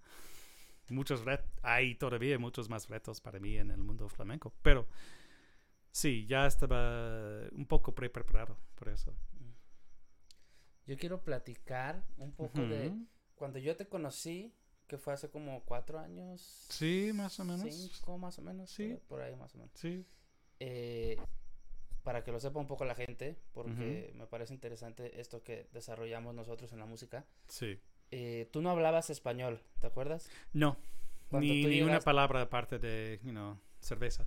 Muchos 0.89 1.25
ret 1.25 1.45
hay 1.63 1.95
todavía 1.95 2.39
muchos 2.39 2.69
más 2.69 2.89
retos 2.89 3.21
para 3.21 3.39
mí 3.39 3.57
en 3.57 3.71
el 3.71 3.83
mundo 3.83 4.09
flamenco, 4.09 4.53
pero 4.63 4.87
sí, 5.91 6.27
ya 6.27 6.47
estaba 6.47 7.49
un 7.53 7.67
poco 7.67 7.95
pre 7.95 8.11
preparado 8.11 8.57
por 8.75 8.89
eso. 8.89 9.15
Yo 10.87 10.97
quiero 10.97 11.23
platicar 11.23 12.05
un 12.17 12.33
poco 12.33 12.61
de 12.61 12.93
cuando 13.35 13.59
yo 13.59 13.77
te 13.77 13.87
conocí, 13.89 14.55
que 14.87 14.99
fue 14.99 15.13
hace 15.13 15.31
como 15.31 15.65
cuatro 15.65 15.99
años. 15.99 16.41
Sí, 16.69 17.13
más 17.15 17.39
o 17.41 17.45
menos. 17.45 17.75
Cinco 17.75 18.19
más 18.19 18.39
o 18.39 18.43
menos. 18.43 18.71
Sí. 18.71 18.89
Por, 18.89 19.01
por 19.19 19.23
ahí 19.23 19.37
más 19.37 19.55
o 19.55 19.59
menos. 19.59 19.73
Sí. 19.75 20.05
Eh, 20.59 21.17
para 22.03 22.25
que 22.25 22.33
lo 22.33 22.41
sepa 22.41 22.59
un 22.59 22.67
poco 22.67 22.85
la 22.85 22.95
gente, 22.95 23.39
porque 23.53 24.13
me 24.17 24.27
parece 24.27 24.53
interesante 24.55 25.21
esto 25.21 25.43
que 25.43 25.69
desarrollamos 25.73 26.35
nosotros 26.35 26.73
en 26.73 26.81
la 26.81 26.87
música. 26.87 27.25
Sí. 27.47 27.81
Eh, 28.15 28.47
tú 28.53 28.61
no 28.61 28.71
hablabas 28.71 29.09
español, 29.09 29.63
¿te 29.81 29.87
acuerdas? 29.87 30.29
No, 30.53 30.77
Cuando 31.31 31.51
ni, 31.53 31.65
ni 31.65 31.81
una 31.81 32.01
palabra 32.01 32.43
aparte 32.43 32.79
de, 32.79 33.19
you 33.25 33.31
know, 33.31 33.59
cerveza. 33.81 34.27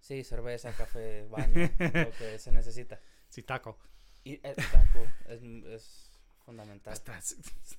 Sí, 0.00 0.24
cerveza, 0.24 0.72
café, 0.76 1.24
baño, 1.28 1.70
lo 1.78 2.10
que 2.10 2.38
se 2.40 2.50
necesita. 2.50 3.00
Sí, 3.28 3.44
taco. 3.44 3.78
Y 4.24 4.40
el 4.44 4.56
taco 4.56 5.06
es, 5.28 5.40
es 5.42 6.20
fundamental. 6.44 6.94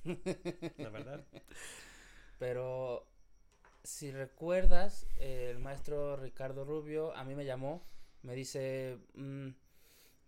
La 0.78 0.88
verdad. 0.88 1.22
Pero 2.38 3.06
si 3.82 4.10
recuerdas, 4.12 5.06
eh, 5.18 5.48
el 5.50 5.58
maestro 5.58 6.16
Ricardo 6.16 6.64
Rubio 6.64 7.14
a 7.14 7.24
mí 7.24 7.34
me 7.34 7.44
llamó, 7.44 7.86
me 8.22 8.34
dice, 8.34 8.98
mm, 9.14 9.48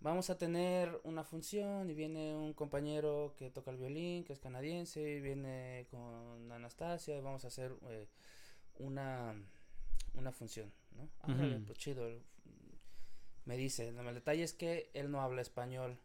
vamos 0.00 0.30
a 0.30 0.38
tener 0.38 1.00
una 1.04 1.24
función 1.24 1.90
y 1.90 1.94
viene 1.94 2.34
un 2.36 2.52
compañero 2.54 3.34
que 3.36 3.50
toca 3.50 3.70
el 3.70 3.76
violín, 3.78 4.24
que 4.24 4.32
es 4.32 4.38
canadiense, 4.40 5.00
y 5.00 5.20
viene 5.20 5.86
con 5.90 6.50
Anastasia, 6.52 7.16
y 7.16 7.20
vamos 7.20 7.44
a 7.44 7.48
hacer 7.48 7.74
eh, 7.88 8.08
una, 8.78 9.34
una 10.14 10.32
función, 10.32 10.72
¿no? 10.92 11.08
Ah, 11.22 11.58
pues 11.66 11.78
chido. 11.78 12.08
Me 13.44 13.56
dice, 13.56 13.88
el 13.88 14.14
detalle 14.14 14.42
es 14.44 14.52
que 14.52 14.90
él 14.92 15.10
no 15.10 15.22
habla 15.22 15.40
español, 15.40 15.98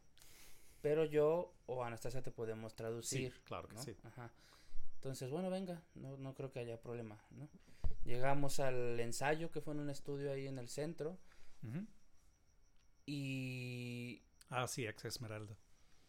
pero 0.81 1.03
yo 1.05 1.53
o 1.65 1.83
Anastasia 1.83 2.21
te 2.21 2.31
podemos 2.31 2.71
Sí, 2.71 2.77
traducir. 2.77 3.41
claro 3.43 3.67
que 3.67 3.75
¿no? 3.75 3.81
sí. 3.83 3.95
Ajá. 4.03 4.31
Entonces, 4.95 5.29
bueno, 5.29 5.49
venga, 5.49 5.81
no, 5.95 6.15
no 6.17 6.33
creo 6.33 6.51
que 6.51 6.59
haya 6.59 6.79
problema, 6.79 7.21
¿no? 7.31 7.49
Llegamos 8.05 8.59
al 8.61 8.97
ensayo 8.99 9.51
que 9.51 9.59
fue 9.61 9.73
en 9.73 9.81
un 9.81 9.89
estudio 9.89 10.31
ahí 10.31 10.47
en 10.47 10.57
el 10.57 10.69
centro. 10.69 11.17
Y 13.05 14.21
Ah, 14.49 14.67
sí, 14.67 14.85
ex 14.87 15.03
Esmeralda. 15.05 15.57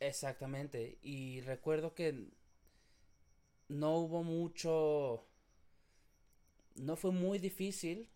exactamente, 0.00 0.98
y 1.02 1.40
recuerdo 1.40 1.94
que 1.94 2.28
no 3.68 3.96
hubo 3.98 4.22
mucho, 4.22 5.26
no 6.76 6.96
fue 6.96 7.12
muy 7.12 7.38
difícil 7.38 8.08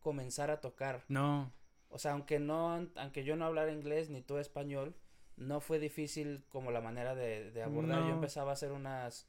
comenzar 0.00 0.50
a 0.50 0.60
tocar. 0.60 1.04
No, 1.08 1.52
O 1.88 1.98
sea, 1.98 2.12
aunque 2.12 2.38
no, 2.40 2.88
aunque 2.96 3.24
yo 3.24 3.36
no 3.36 3.44
hablara 3.46 3.72
inglés 3.72 4.10
ni 4.10 4.20
tú 4.22 4.38
español, 4.38 4.94
no 5.36 5.60
fue 5.60 5.78
difícil 5.78 6.44
como 6.48 6.70
la 6.70 6.80
manera 6.80 7.14
de, 7.14 7.50
de 7.52 7.62
abordar. 7.62 8.00
Yo 8.04 8.14
empezaba 8.14 8.50
a 8.50 8.54
hacer 8.54 8.72
unas, 8.72 9.28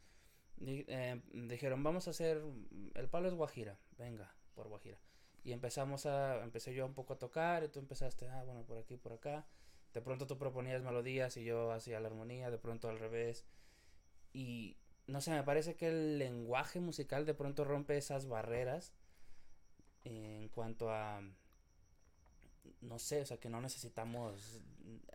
eh, 0.66 1.22
dijeron, 1.34 1.84
vamos 1.84 2.08
a 2.08 2.12
hacer, 2.12 2.42
el 2.96 3.10
palo 3.10 3.28
es 3.28 3.34
Guajira, 3.36 3.80
venga, 3.98 4.34
por 4.56 4.68
Guajira. 4.68 5.00
Y 5.46 5.54
empezamos 5.54 6.08
a, 6.08 6.44
empecé 6.44 6.74
yo 6.74 6.86
un 6.86 6.96
poco 6.96 7.14
a 7.14 7.20
tocar 7.20 7.64
y 7.64 7.70
tú 7.70 7.80
empezaste, 7.80 8.28
ah, 8.28 8.44
bueno, 8.44 8.64
por 8.64 8.80
aquí, 8.80 8.98
por 8.98 9.14
acá. 9.14 9.46
De 9.94 10.02
pronto 10.02 10.26
tú 10.26 10.40
proponías 10.40 10.82
melodías 10.82 11.38
y 11.38 11.46
yo 11.46 11.72
hacía 11.72 12.00
la 12.00 12.08
armonía, 12.08 12.50
de 12.50 12.58
pronto 12.58 12.90
al 12.90 12.98
revés. 12.98 13.46
Y 14.34 14.76
no 15.06 15.22
sé, 15.22 15.30
me 15.32 15.44
parece 15.44 15.76
que 15.76 15.88
el 15.88 16.18
lenguaje 16.18 16.80
musical 16.80 17.28
de 17.28 17.36
pronto 17.36 17.64
rompe 17.64 17.96
esas 17.96 18.28
barreras 18.28 18.92
en 20.04 20.50
cuanto 20.50 20.90
a 20.90 21.22
no 22.82 22.98
sé, 22.98 23.22
o 23.22 23.26
sea, 23.26 23.38
que 23.38 23.50
no 23.50 23.62
necesitamos 23.62 24.60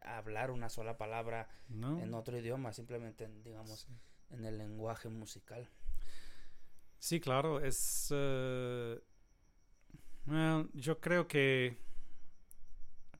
hablar 0.03 0.53
una 0.53 0.69
sola 0.69 0.97
palabra 0.97 1.49
no. 1.69 2.01
en 2.01 2.15
otro 2.15 2.39
idioma, 2.39 2.73
simplemente, 2.73 3.25
en, 3.25 3.43
digamos, 3.43 3.89
en 4.31 4.45
el 4.45 4.59
lenguaje 4.59 5.09
musical. 5.09 5.69
Sí, 7.01 7.21
claro, 7.21 7.61
es... 7.61 8.09
eh, 8.13 9.01
well, 10.27 10.69
yo 10.75 11.01
creo 11.01 11.27
que... 11.29 11.77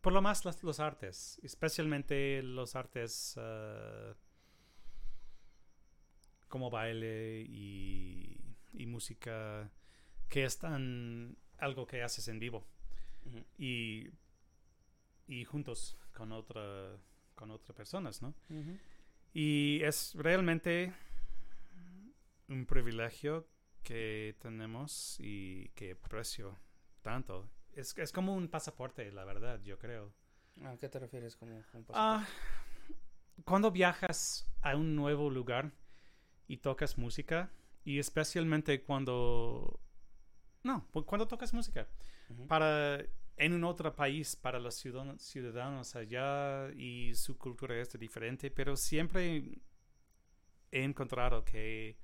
Por 0.01 0.13
lo 0.15 0.23
más 0.23 0.45
las- 0.47 0.63
los 0.63 0.81
artes, 0.81 1.39
especialmente 1.43 2.43
los 2.43 2.75
artes 2.75 3.35
eh, 3.39 4.15
como 6.49 6.71
baile 6.71 7.43
y, 7.47 8.57
y 8.73 8.87
música, 8.87 9.71
que 10.29 10.45
están 10.45 11.37
algo 11.59 11.87
que 11.87 12.03
haces 12.03 12.29
en 12.29 12.39
vivo. 12.39 12.67
Y, 13.59 14.09
y 15.29 15.45
juntos 15.45 15.99
con 16.15 16.33
otra 16.33 16.97
con 17.35 17.51
otras 17.51 17.75
personas, 17.77 18.21
¿no? 18.23 18.35
Y 19.33 19.81
es 19.83 20.15
realmente 20.15 20.93
un 22.49 22.67
privilegio 22.67 23.47
que 23.83 24.35
tenemos 24.41 25.17
y 25.21 25.69
que 25.75 25.93
aprecio 25.93 26.59
tanto. 27.03 27.51
Es, 27.75 27.97
es 27.99 28.13
como 28.13 28.35
un 28.35 28.49
pasaporte, 28.49 29.11
la 29.13 29.25
verdad, 29.25 29.61
yo 29.63 29.79
creo. 29.79 30.13
¿A 30.65 30.77
qué 30.77 30.89
te 30.89 30.99
refieres 30.99 31.37
como 31.37 31.57
un 31.57 31.87
Ah, 31.95 32.27
cuando 33.45 33.71
viajas 33.71 34.51
a 34.61 34.77
un 34.77 34.95
nuevo 34.95 35.31
lugar 35.31 35.73
y 36.47 36.59
tocas 36.59 36.99
música, 36.99 37.51
y 37.85 37.99
especialmente 37.99 38.83
cuando... 38.83 39.81
No, 40.63 40.87
cuando 40.91 41.27
tocas 41.27 41.55
música. 41.55 41.89
Para 42.47 43.03
en 43.41 43.55
un 43.55 43.65
otro 43.65 43.95
país, 43.97 44.37
para 44.37 44.61
los 44.61 44.75
ciudadanos, 44.75 45.23
ciudadanos 45.23 45.97
allá 45.97 46.71
y 46.77 47.15
su 47.15 47.39
cultura 47.39 47.75
es 47.81 47.99
diferente, 47.99 48.51
pero 48.51 48.77
siempre 48.77 49.63
he 50.71 50.85
encontrado 50.85 51.43
que 51.43 51.97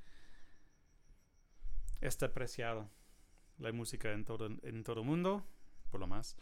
está 2.01 2.27
apreciado 2.27 2.89
la 3.59 3.73
música 3.73 4.13
en 4.13 4.25
todo 4.25 4.47
en 4.63 4.85
todo 4.85 5.01
el 5.01 5.07
mundo, 5.07 5.45
por 5.91 6.01
lo 6.01 6.07
más. 6.07 6.37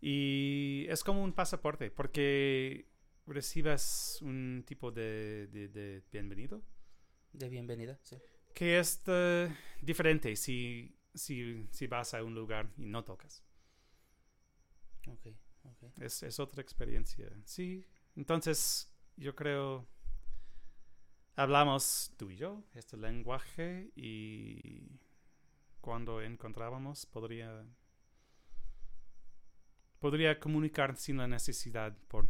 Y 0.00 0.86
es 0.88 1.04
como 1.04 1.22
un 1.22 1.32
pasaporte, 1.32 1.90
porque 1.90 2.88
recibes 3.26 4.18
un 4.22 4.64
tipo 4.66 4.90
de, 4.90 5.46
de, 5.48 5.68
de 5.68 6.02
bienvenido 6.10 6.62
De 7.32 7.48
bienvenida, 7.48 7.98
sí. 8.02 8.16
que 8.54 8.78
es 8.78 9.02
eh, 9.06 9.54
diferente 9.80 10.34
si, 10.36 10.94
si, 11.14 11.66
si 11.70 11.86
vas 11.86 12.14
a 12.14 12.22
un 12.22 12.34
lugar 12.34 12.70
y 12.76 12.86
no 12.86 13.04
tocas. 13.04 13.42
Ok, 15.08 15.26
ok. 15.64 15.82
Es, 16.00 16.22
es 16.22 16.38
otra 16.40 16.62
experiencia. 16.62 17.30
Sí, 17.44 17.84
entonces 18.16 18.92
yo 19.16 19.34
creo 19.34 19.86
hablamos 21.36 22.12
tú 22.16 22.30
y 22.30 22.36
yo 22.36 22.62
este 22.74 22.96
lenguaje 22.96 23.90
y 23.96 24.82
cuando 25.82 26.22
encontrábamos 26.22 27.04
podría 27.04 27.66
podría 29.98 30.40
comunicar 30.40 30.96
sin 30.96 31.18
la 31.18 31.28
necesidad 31.28 31.96
por, 32.08 32.28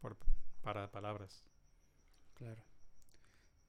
por 0.00 0.16
para 0.62 0.90
palabras. 0.90 1.44
Claro. 2.34 2.62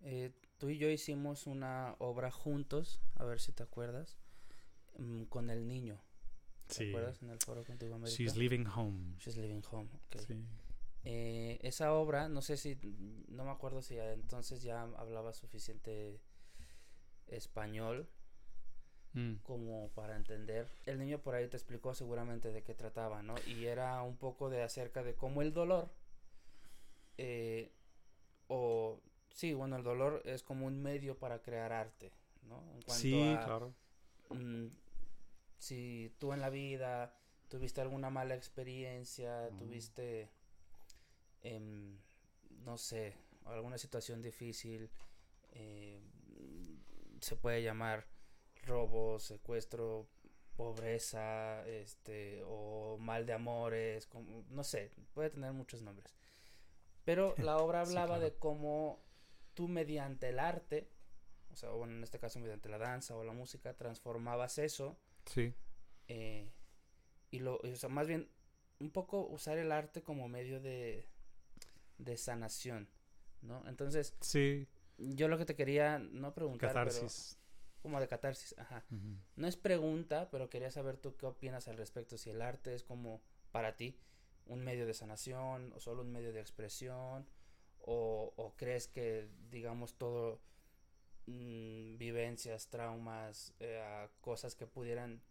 Eh, 0.01 0.31
tú 0.57 0.69
y 0.69 0.77
yo 0.77 0.89
hicimos 0.89 1.47
una 1.47 1.95
obra 1.99 2.29
juntos, 2.31 3.01
a 3.15 3.23
ver 3.25 3.39
si 3.39 3.51
te 3.51 3.63
acuerdas, 3.63 4.17
mm, 4.97 5.23
con 5.23 5.49
el 5.49 5.67
niño. 5.67 5.99
¿Te 6.67 6.73
Sí. 6.75 6.89
acuerdas 6.89 7.21
en 7.21 7.29
el 7.29 7.39
foro 7.39 7.63
Contigo 7.63 7.95
América? 7.95 8.15
She's 8.17 8.35
leaving 8.35 8.65
home. 8.67 9.15
She's 9.19 9.37
Living 9.37 9.61
Home. 9.71 9.89
ok. 9.93 10.21
Sí. 10.27 10.45
Eh, 11.03 11.59
esa 11.61 11.93
obra, 11.93 12.27
no 12.27 12.41
sé 12.41 12.57
si, 12.57 12.75
no 13.29 13.45
me 13.45 13.51
acuerdo 13.51 13.81
si 13.81 13.97
entonces 13.97 14.61
ya 14.61 14.81
hablaba 14.81 15.33
suficiente 15.33 16.19
español 17.27 18.09
Mm. 19.17 19.37
como 19.41 19.89
para 19.95 20.15
entender. 20.15 20.67
El 20.85 20.99
niño 20.99 21.17
por 21.19 21.33
ahí 21.33 21.47
te 21.47 21.57
explicó 21.57 21.95
seguramente 21.95 22.51
de 22.51 22.61
qué 22.61 22.75
trataba, 22.75 23.23
¿no? 23.23 23.33
Y 23.47 23.65
era 23.65 23.99
un 24.03 24.15
poco 24.15 24.49
de 24.51 24.61
acerca 24.61 25.01
de 25.01 25.15
cómo 25.15 25.41
el 25.41 25.53
dolor, 25.53 25.89
eh, 27.17 27.71
o 28.47 29.01
sí, 29.31 29.53
bueno, 29.55 29.75
el 29.75 29.83
dolor 29.83 30.21
es 30.25 30.43
como 30.43 30.67
un 30.67 30.81
medio 30.83 31.17
para 31.17 31.41
crear 31.41 31.71
arte, 31.73 32.11
¿no? 32.43 32.61
En 32.75 32.81
cuanto 32.83 32.93
Sí, 33.01 33.33
a, 33.33 33.43
claro. 33.43 33.73
mm, 34.29 34.67
si 35.57 36.13
tú 36.19 36.33
en 36.33 36.41
la 36.41 36.51
vida 36.51 37.17
tuviste 37.47 37.81
alguna 37.81 38.11
mala 38.11 38.35
experiencia, 38.35 39.49
Mm. 39.51 39.57
tuviste, 39.57 40.29
em, 41.41 41.97
no 42.63 42.77
sé, 42.77 43.15
alguna 43.45 43.79
situación 43.79 44.21
difícil, 44.21 44.91
eh, 45.53 45.99
se 47.21 47.35
puede 47.35 47.63
llamar 47.63 48.05
robo, 48.67 49.19
secuestro, 49.19 50.07
pobreza, 50.55 51.65
este, 51.67 52.41
o 52.45 52.97
mal 52.99 53.25
de 53.25 53.33
amores, 53.33 54.05
como, 54.07 54.43
no 54.49 54.63
sé, 54.63 54.91
puede 55.13 55.29
tener 55.29 55.53
muchos 55.53 55.81
nombres. 55.81 56.15
Pero 57.05 57.35
la 57.37 57.57
obra 57.57 57.85
Sí, 57.85 57.89
hablaba 57.91 58.15
claro. 58.17 58.21
de 58.23 58.33
cómo 58.35 58.99
tú 59.53 59.67
mediante 59.67 60.29
el 60.29 60.39
arte, 60.39 60.89
o 61.51 61.55
sea, 61.55 61.69
bueno, 61.69 61.95
en 61.95 62.03
este 62.03 62.19
caso 62.19 62.39
mediante 62.39 62.69
la 62.69 62.77
danza 62.77 63.15
o 63.15 63.23
la 63.23 63.33
música, 63.33 63.73
transformabas 63.75 64.57
eso 64.59 64.97
Sí. 65.25 65.53
eh, 66.07 66.51
y 67.31 67.39
lo, 67.39 67.57
o 67.57 67.75
sea, 67.75 67.89
más 67.89 68.07
bien 68.07 68.29
un 68.79 68.91
poco 68.91 69.25
usar 69.27 69.57
el 69.57 69.71
arte 69.71 70.01
como 70.03 70.27
medio 70.27 70.59
de, 70.61 71.07
de 71.97 72.17
sanación, 72.17 72.87
¿no? 73.41 73.67
Entonces, 73.67 74.15
Sí. 74.21 74.67
yo 74.97 75.27
lo 75.27 75.37
que 75.37 75.45
te 75.45 75.55
quería 75.55 75.97
no 75.99 76.33
preguntar, 76.33 76.69
Catarsis. 76.73 77.37
pero 77.39 77.46
como 77.87 77.99
de 77.99 78.07
catarsis, 78.07 78.53
ajá. 78.57 78.85
No 79.35 79.47
es 79.47 79.55
pregunta, 79.57 80.29
pero 80.29 80.49
quería 80.49 80.71
saber 80.71 80.97
tú 80.97 81.15
qué 81.17 81.25
opinas 81.25 81.67
al 81.67 81.77
respecto, 81.77 82.17
si 82.17 82.29
el 82.29 82.41
arte 82.41 82.73
es 82.75 82.83
como 82.83 83.21
para 83.51 83.75
ti 83.75 83.97
un 84.45 84.63
medio 84.63 84.85
de 84.85 84.93
sanación 84.93 85.73
o 85.73 85.79
solo 85.79 86.01
un 86.03 86.11
medio 86.11 86.31
de 86.33 86.39
expresión 86.41 87.27
o, 87.79 88.33
o 88.35 88.55
crees 88.55 88.87
que 88.87 89.29
digamos 89.49 89.97
todo 89.97 90.41
mm, 91.27 91.97
vivencias, 91.97 92.69
traumas, 92.69 93.53
eh, 93.59 94.07
cosas 94.21 94.55
que 94.55 94.67
pudieran 94.67 95.21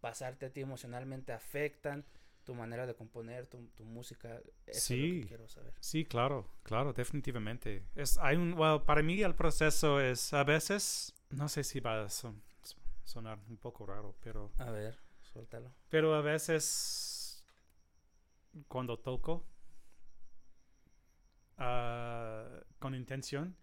pasarte 0.00 0.46
a 0.46 0.52
ti 0.52 0.60
emocionalmente 0.60 1.32
afectan 1.32 2.04
tu 2.44 2.54
manera 2.54 2.86
de 2.86 2.94
componer, 2.94 3.46
tu, 3.46 3.68
tu 3.76 3.84
música. 3.84 4.40
Eso 4.66 4.94
es 4.94 5.00
lo 5.00 5.06
que 5.06 5.20
Sí. 5.20 5.24
quiero 5.28 5.48
saber. 5.48 5.72
Sí, 5.78 6.04
claro, 6.04 6.48
claro, 6.64 6.92
definitivamente. 6.92 7.84
Es, 7.94 8.18
hay 8.18 8.36
un, 8.36 8.54
well, 8.54 8.82
para 8.82 9.00
mí 9.02 9.22
el 9.22 9.34
proceso 9.36 10.00
es 10.00 10.32
a 10.32 10.42
veces, 10.42 11.14
no 11.32 11.48
sé 11.48 11.64
si 11.64 11.80
va 11.80 12.04
a 12.04 12.08
son- 12.08 12.42
sonar 13.04 13.38
un 13.48 13.56
poco 13.56 13.84
raro, 13.86 14.14
pero, 14.22 14.52
A 14.58 14.70
ver, 14.70 14.98
suéltalo. 15.22 15.72
pero 15.88 16.14
a 16.14 16.20
veces 16.20 17.44
cuando 18.68 18.98
toco 18.98 19.44
ah, 21.58 22.60
con 22.78 22.94
intención, 22.94 23.56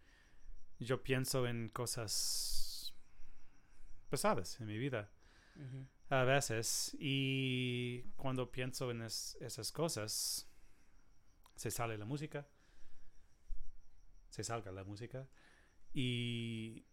yo 0.80 1.02
pienso 1.04 1.48
en 1.48 1.70
cosas 1.70 2.94
pesadas 4.10 4.60
en 4.60 4.68
mi 4.68 4.78
vida. 4.78 5.10
A 6.10 6.24
veces, 6.24 6.96
y 7.00 8.02
cuando 8.16 8.50
pienso 8.52 8.90
en 8.92 9.02
es- 9.04 9.38
esas 9.42 9.72
cosas, 9.72 10.48
se 11.56 11.70
sale 11.70 11.98
la 11.98 12.06
música, 12.06 12.48
se 14.30 14.44
salga 14.44 14.72
la 14.72 14.84
música, 14.86 15.28
y, 15.94 16.86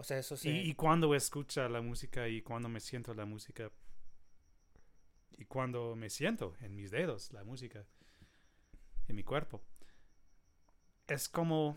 O 0.00 0.02
sea, 0.02 0.16
eso 0.16 0.34
sí. 0.34 0.48
y, 0.48 0.72
cuando 0.72 1.14
escucho 1.14 1.68
la 1.68 1.82
música 1.82 2.26
y 2.26 2.40
cuando 2.40 2.70
me 2.70 2.80
siento 2.80 3.12
la 3.12 3.26
música, 3.26 3.70
y 5.36 5.44
cuando 5.44 5.94
me 5.94 6.08
siento 6.08 6.56
en 6.62 6.74
mis 6.74 6.90
dedos 6.90 7.30
la 7.34 7.44
música, 7.44 7.84
en 9.08 9.16
mi 9.16 9.22
cuerpo, 9.22 9.62
es 11.06 11.28
como, 11.28 11.76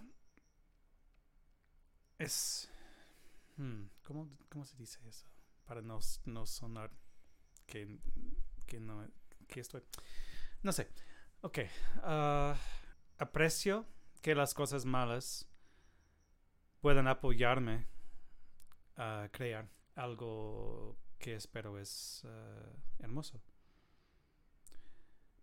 es, 2.17 2.71
hmm, 3.57 3.87
¿cómo, 4.03 4.29
cómo 4.47 4.63
se 4.63 4.77
dice 4.77 5.05
eso? 5.05 5.25
Para 5.65 5.81
no, 5.81 5.99
no 6.23 6.45
sonar 6.45 6.91
que, 7.65 7.99
que 8.65 8.79
no, 8.79 9.05
que 9.49 9.59
estoy, 9.59 9.83
no 10.61 10.71
sé, 10.71 10.87
ok, 11.41 11.59
ah, 12.03 12.55
aprecio 13.17 13.85
que 14.21 14.33
las 14.33 14.53
cosas 14.53 14.85
malas 14.85 15.45
puedan 16.79 17.09
apoyarme 17.09 17.91
a 18.95 19.29
crear 19.31 19.69
algo 19.95 20.97
que 21.19 21.35
espero 21.35 21.79
es 21.79 22.23
ah, 22.25 22.75
hermoso. 22.99 23.41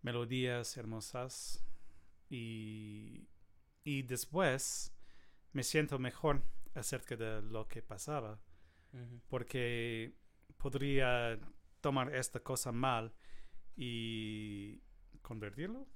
Melodías 0.01 0.77
hermosas 0.77 1.63
y, 2.29 3.27
y 3.83 4.03
después 4.03 4.93
me 5.53 5.63
siento 5.63 5.99
mejor 5.99 6.43
acerca 6.73 7.15
de 7.15 7.41
lo 7.41 7.67
que 7.67 7.81
pasaba 7.81 8.39
porque 9.29 10.13
podría 10.57 11.39
tomar 11.79 12.13
esta 12.13 12.41
cosa 12.41 12.71
mal 12.71 13.13
y 13.75 14.81
convertirlo 15.21 15.87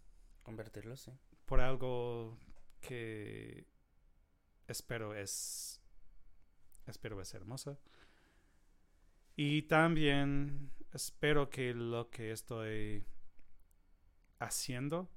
Convertirlo, 0.43 0.95
sí. 0.95 1.11
por 1.45 1.59
algo 1.59 2.37
que 2.79 3.67
espero 4.67 5.15
es 5.15 5.81
espero 6.87 7.21
es 7.21 7.33
hermosa 7.33 7.77
y 9.35 9.63
también 9.63 10.71
espero 10.93 11.49
que 11.49 11.73
lo 11.73 12.09
que 12.09 12.31
estoy 12.31 13.05
haciendo 14.39 15.09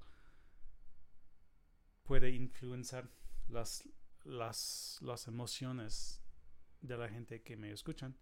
puede 2.03 2.31
influenciar 2.31 3.09
las 3.47 3.83
las 4.25 4.97
las 5.01 5.27
emociones 5.27 6.21
de 6.81 6.97
la 6.97 7.09
gente 7.09 7.41
que 7.41 7.55
me 7.57 7.71
escuchan 7.71 8.15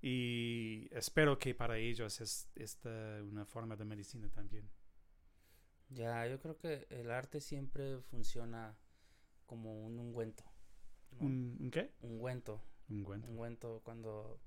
Y 0.00 0.88
espero 0.92 1.38
que 1.38 1.54
para 1.54 1.76
ellos 1.78 2.20
es 2.20 2.48
esta 2.54 3.22
una 3.22 3.44
forma 3.46 3.76
de 3.76 3.84
medicina 3.84 4.28
también. 4.30 4.70
Ya, 5.90 6.26
yo 6.26 6.38
creo 6.40 6.56
que 6.56 6.86
el 6.90 7.10
arte 7.10 7.40
siempre 7.40 8.00
funciona 8.02 8.76
como 9.46 9.84
un 9.86 9.98
ungüento. 9.98 10.44
¿Un, 11.20 11.56
un 11.60 11.70
qué? 11.70 11.92
Ungüento. 12.02 12.62
Ungüento. 12.88 13.28
Ungüento 13.28 13.80
cuando 13.84 14.40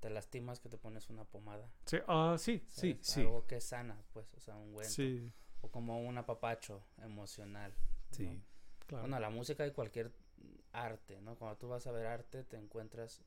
te 0.00 0.10
lastimas 0.10 0.60
que 0.60 0.68
te 0.68 0.78
pones 0.78 1.10
una 1.10 1.24
pomada. 1.24 1.70
Sí, 1.86 1.98
ah, 2.06 2.36
sí, 2.38 2.64
sí, 2.68 2.92
¿sabes? 2.92 3.06
sí. 3.06 3.20
Algo 3.20 3.46
que 3.46 3.60
sana, 3.60 4.00
pues, 4.12 4.32
o 4.34 4.40
sea, 4.40 4.56
ungüento. 4.56 4.92
Sí, 4.92 5.32
O 5.60 5.70
como 5.70 6.00
un 6.00 6.16
apapacho 6.18 6.84
emocional. 6.98 7.74
sí, 8.12 8.26
¿no? 8.26 8.42
claro. 8.86 9.02
Bueno, 9.02 9.18
la 9.20 9.30
música 9.30 9.66
y 9.66 9.72
cualquier 9.72 10.12
arte, 10.72 11.20
¿no? 11.20 11.36
Cuando 11.36 11.56
tú 11.58 11.68
vas 11.68 11.86
a 11.86 11.92
ver 11.92 12.06
arte, 12.06 12.44
te 12.44 12.56
encuentras, 12.56 13.22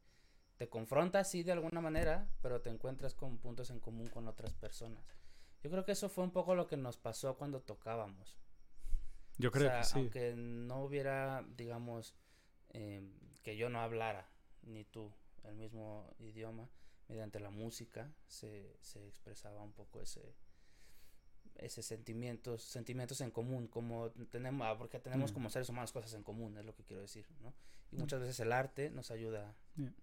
te 0.57 0.69
confrontas, 0.69 1.29
sí, 1.29 1.43
de 1.43 1.51
alguna 1.51 1.81
manera, 1.81 2.29
pero 2.41 2.61
te 2.61 2.69
encuentras 2.69 3.13
con 3.15 3.37
puntos 3.37 3.69
en 3.69 3.79
común 3.81 4.07
con 4.07 4.27
otras 4.29 4.53
personas. 4.53 5.03
Yo 5.61 5.69
creo 5.69 5.83
que 5.85 5.91
eso 5.91 6.07
fue 6.07 6.23
un 6.23 6.31
poco 6.31 6.55
lo 6.55 6.67
que 6.67 6.77
nos 6.77 6.97
pasó 6.97 7.35
cuando 7.37 7.61
tocábamos. 7.61 8.37
Yo 9.37 9.49
O 9.49 9.51
creo 9.51 9.67
sea, 9.69 9.79
que 9.79 9.83
sí. 9.85 9.99
aunque 9.99 10.33
no 10.35 10.83
hubiera, 10.83 11.43
digamos, 11.57 12.15
em, 12.73 13.11
que 13.43 13.55
yo 13.57 13.69
no 13.69 13.79
hablara, 13.81 14.27
ni 14.63 14.83
tú, 14.85 15.11
el 15.43 15.55
mismo 15.55 16.13
idioma, 16.19 16.69
mediante 17.07 17.39
la 17.39 17.49
música 17.49 18.11
se, 18.27 18.77
se 18.81 19.05
expresaba 19.07 19.61
un 19.61 19.73
poco 19.73 20.01
ese 20.01 20.35
ese 21.55 21.83
sentimientos 21.83 22.63
sentimientos 22.63 23.19
en 23.21 23.29
común 23.29 23.67
como 23.67 24.09
tenemos 24.29 24.65
ah, 24.65 24.77
porque 24.77 24.99
tenemos 24.99 25.31
Mm. 25.31 25.33
como 25.33 25.49
seres 25.49 25.67
humanos 25.69 25.91
cosas 25.91 26.13
en 26.13 26.23
común 26.23 26.57
es 26.57 26.65
lo 26.65 26.73
que 26.73 26.83
quiero 26.83 27.01
decir 27.01 27.25
no 27.41 27.53
y 27.91 27.97
muchas 27.97 28.21
veces 28.21 28.39
el 28.39 28.51
arte 28.53 28.89
nos 28.89 29.11
ayuda 29.11 29.53
Yeah. 29.75 29.93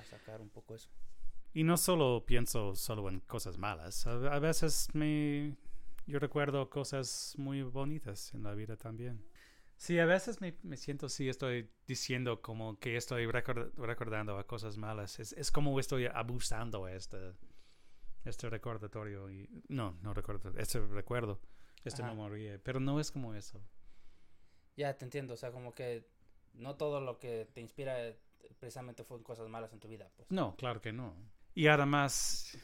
a 0.00 0.04
sacar 0.04 0.40
un 0.40 0.48
poco 0.48 0.74
eso 0.76 0.88
Y 1.54 1.64
no 1.64 1.76
solo 1.76 2.24
pienso 2.24 2.74
solo 2.76 3.08
en 3.10 3.20
cosas 3.20 3.58
malas. 3.58 4.06
A, 4.06 4.12
a 4.34 4.38
veces 4.38 4.88
me 4.94 5.56
yo 6.06 6.18
recuerdo 6.18 6.70
cosas 6.70 7.34
muy 7.36 7.62
bonitas 7.62 8.32
en 8.34 8.42
la 8.44 8.54
vida 8.54 8.76
también. 8.76 9.22
Sí, 9.82 9.98
a 9.98 10.06
veces 10.06 10.40
me, 10.40 10.56
me 10.62 10.76
siento 10.76 11.08
sí 11.08 11.28
estoy 11.28 11.68
diciendo 11.88 12.40
como 12.40 12.78
que 12.78 12.96
estoy 12.96 13.26
record- 13.26 13.72
recordando 13.74 14.38
a 14.38 14.46
cosas 14.46 14.76
malas. 14.76 15.18
Es, 15.18 15.32
es 15.32 15.50
como 15.50 15.80
estoy 15.80 16.06
abusando 16.06 16.86
este 16.86 17.34
este 18.24 18.48
recordatorio 18.48 19.28
y 19.28 19.48
no, 19.66 19.98
no 20.00 20.14
recuerdo, 20.14 20.56
este 20.56 20.78
recuerdo, 20.78 21.40
esta 21.82 22.04
Ajá. 22.04 22.12
memoria, 22.12 22.60
pero 22.62 22.78
no 22.78 23.00
es 23.00 23.10
como 23.10 23.34
eso. 23.34 23.60
ya 24.76 24.96
te 24.96 25.04
entiendo 25.04 25.34
o 25.34 25.36
sea 25.36 25.50
como 25.50 25.74
que 25.74 26.08
no 26.54 26.76
todo 26.76 27.00
lo 27.00 27.18
que 27.18 27.48
te 27.52 27.60
inspira 27.60 27.96
precisamente 28.60 29.02
fue 29.02 29.16
en 29.16 29.24
cosas 29.24 29.48
malas 29.48 29.72
en 29.72 29.80
tu 29.80 29.88
vida 29.88 30.08
pues 30.14 30.30
No, 30.30 30.54
claro 30.54 30.80
que 30.80 30.92
no. 30.92 31.16
Y 31.56 31.66
además, 31.66 32.56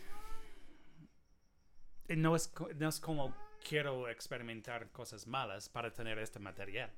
eh, 2.07 2.15
no 2.15 2.37
es, 2.37 2.53
no 2.77 2.89
es 2.89 3.01
como 3.01 3.35
quiero 3.69 4.09
experimentar 4.09 4.93
cosas 4.93 5.27
malas 5.27 5.69
para 5.69 5.93
tener 5.93 6.21
este 6.21 6.39
material. 6.39 6.93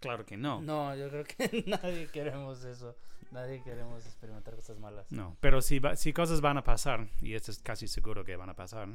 Claro 0.00 0.24
que 0.24 0.36
no. 0.36 0.60
No, 0.62 0.94
yo 0.94 1.08
creo 1.08 1.24
que 1.24 1.64
nadie 1.66 2.06
queremos 2.08 2.64
eso. 2.64 2.96
Nadie 3.30 3.62
queremos 3.62 4.06
experimentar 4.06 4.54
cosas 4.56 4.78
malas. 4.78 5.10
No, 5.12 5.36
pero 5.40 5.60
si, 5.60 5.80
va- 5.80 5.96
si 5.96 6.12
cosas 6.14 6.40
van 6.40 6.56
a 6.56 6.64
pasar, 6.64 7.08
y 7.20 7.34
esto 7.34 7.50
es 7.50 7.58
casi 7.58 7.86
seguro 7.86 8.24
que 8.24 8.36
van 8.36 8.48
a 8.48 8.56
pasar, 8.56 8.88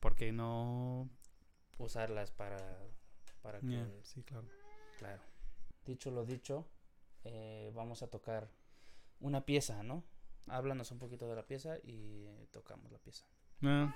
¿por 0.00 0.14
qué 0.14 0.32
no? 0.32 1.10
Usarlas 1.76 2.30
para, 2.30 2.56
para 3.42 3.60
que... 3.60 3.66
Yeah, 3.66 3.88
sí, 4.02 4.22
claro. 4.22 4.46
Claro. 4.98 5.20
Dicho 5.84 6.10
lo 6.10 6.24
dicho, 6.24 6.66
eh, 7.24 7.70
vamos 7.74 8.02
a 8.02 8.06
tocar 8.06 8.48
una 9.20 9.44
pieza, 9.44 9.82
¿no? 9.82 10.02
Háblanos 10.46 10.90
un 10.92 10.98
poquito 10.98 11.28
de 11.28 11.34
la 11.36 11.46
pieza 11.46 11.76
y 11.82 12.26
tocamos 12.52 12.90
la 12.92 12.98
pieza. 12.98 13.26
Eh, 13.62 13.92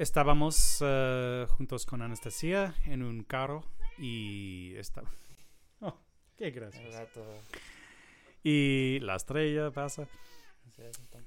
estábamos 0.00 0.78
eh, 0.80 1.46
juntos 1.50 1.84
con 1.84 2.00
Anastasia 2.00 2.74
en 2.86 3.02
un 3.02 3.22
carro 3.22 3.64
y 3.98 4.74
estaba... 4.76 5.10
Oh, 5.82 5.98
qué 6.36 6.50
gato 6.50 6.80
Y 8.42 8.98
la 9.00 9.16
estrella 9.16 9.70
pasa. 9.70 10.08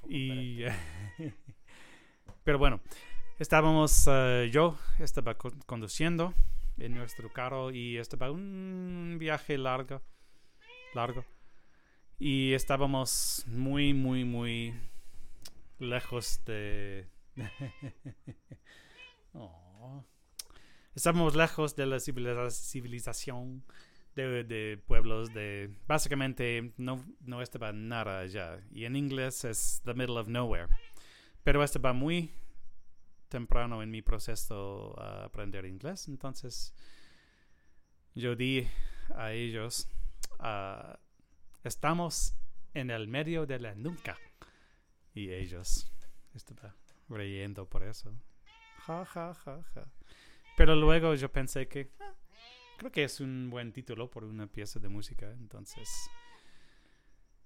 poco 0.01 0.09
Y, 0.09 0.63
pero 2.43 2.57
bueno, 2.57 2.81
estábamos, 3.39 4.07
eh, 4.07 4.49
yo 4.51 4.77
estaba 4.99 5.35
co- 5.35 5.53
conduciendo 5.67 6.33
en 6.77 6.95
nuestro 6.95 7.31
carro 7.31 7.71
y 7.71 7.97
estaba 7.97 8.31
un 8.31 9.17
viaje 9.19 9.57
largo, 9.57 10.01
largo. 10.95 11.25
Y 12.19 12.53
estábamos 12.53 13.43
muy, 13.47 13.93
muy, 13.93 14.23
muy 14.23 14.73
lejos 15.79 16.43
de... 16.45 17.07
Oh. 19.33 20.03
Estábamos 20.95 21.35
lejos 21.35 21.75
de 21.75 21.85
la 21.87 21.97
civiliza- 21.99 22.51
civilización 22.51 23.63
de, 24.15 24.79
pueblos 24.85 25.33
de 25.33 25.75
básicamente 25.87 26.73
no, 26.77 27.03
no 27.21 27.41
estaba 27.41 27.71
nada 27.71 28.19
allá. 28.19 28.59
Y 28.71 28.85
en 28.85 28.95
inglés 28.95 29.43
es 29.43 29.81
the 29.85 29.93
middle 29.93 30.19
of 30.19 30.27
nowhere. 30.27 30.67
Pero 31.43 31.63
estaba 31.63 31.93
muy 31.93 32.31
temprano 33.27 33.81
en 33.81 33.89
mi 33.89 34.01
proceso 34.03 34.93
a 34.99 35.25
aprender 35.25 35.65
inglés. 35.65 36.07
Entonces 36.07 36.73
yo 38.13 38.35
di 38.35 38.67
a 39.15 39.31
ellos 39.33 39.87
ah, 40.39 40.99
estamos 41.63 42.35
en 42.75 42.91
el 42.91 43.07
medio 43.07 43.47
de 43.47 43.59
la 43.59 43.73
nunca 43.73 44.17
y 45.15 45.31
ellos 45.31 45.91
estaban 46.35 46.73
riendo 47.09 47.67
por 47.67 47.83
eso 47.83 48.13
ja 48.85 49.05
ja 49.05 49.33
ja 49.33 49.61
ja 49.73 49.85
pero 50.55 50.75
luego 50.75 51.15
yo 51.15 51.31
pensé 51.31 51.67
que 51.67 51.89
ah, 51.99 52.13
creo 52.77 52.91
que 52.91 53.03
es 53.03 53.19
un 53.19 53.49
buen 53.49 53.71
título 53.71 54.09
por 54.09 54.23
una 54.23 54.47
pieza 54.47 54.79
de 54.79 54.89
música, 54.89 55.31
entonces. 55.31 56.09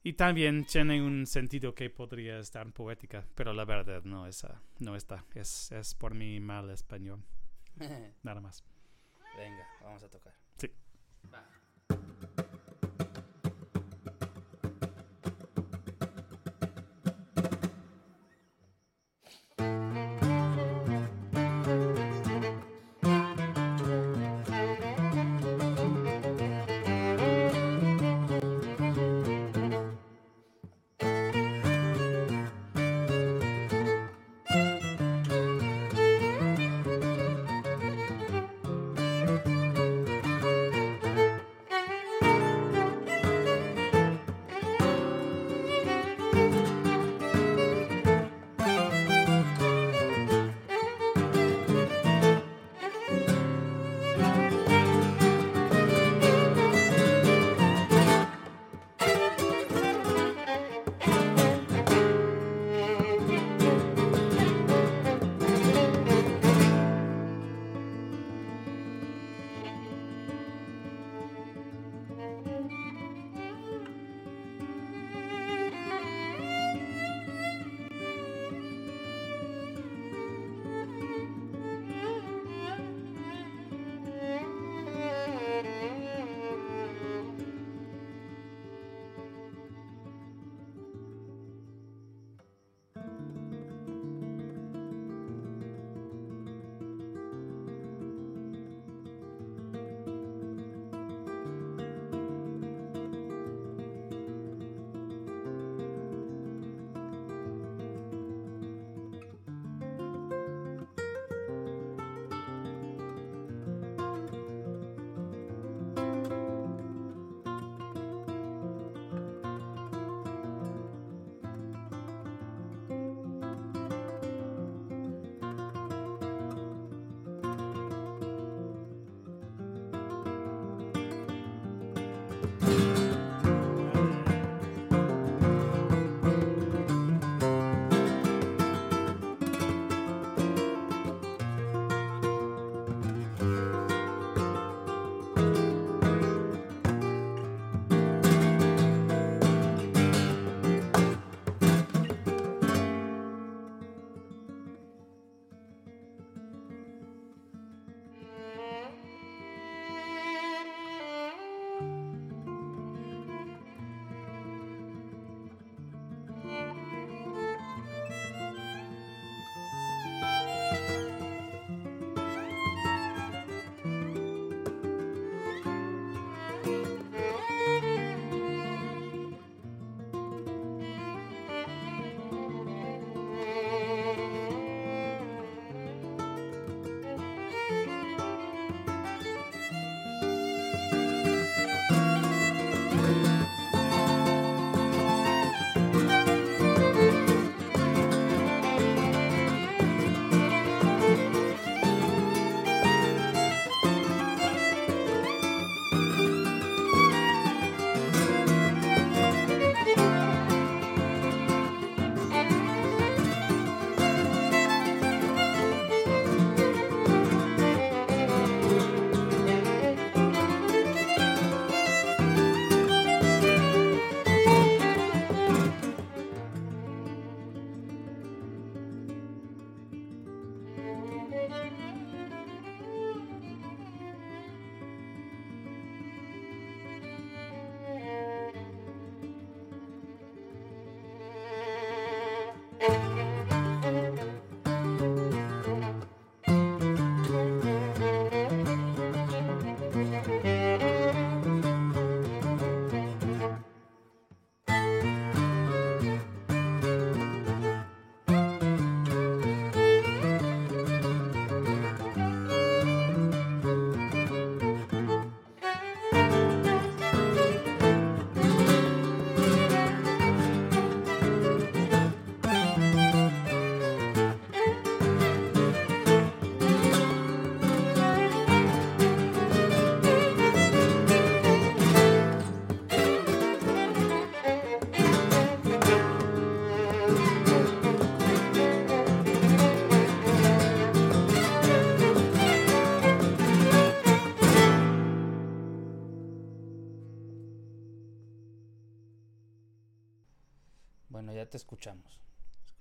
Y 0.04 0.14
también 0.14 0.66
tiene 0.66 1.02
un 1.02 1.26
sentido 1.26 1.74
que 1.74 1.90
podría 1.90 2.40
estar 2.40 2.72
poética, 2.72 3.26
pero 3.36 3.54
la 3.54 3.66
verdad 3.66 4.04
no, 4.04 4.26
esa, 4.28 4.62
no 4.80 4.96
está. 4.96 5.26
Es, 5.36 5.72
es 5.72 5.96
por 5.96 6.14
mi 6.14 6.40
mal 6.40 6.70
español, 6.70 7.24
nada 8.24 8.42
más. 8.42 8.64
Venga, 9.38 9.68
vamos 9.82 10.04
a 10.04 10.10
tocar. 10.10 10.34
Sí. 10.58 10.72
Va. 11.34 11.57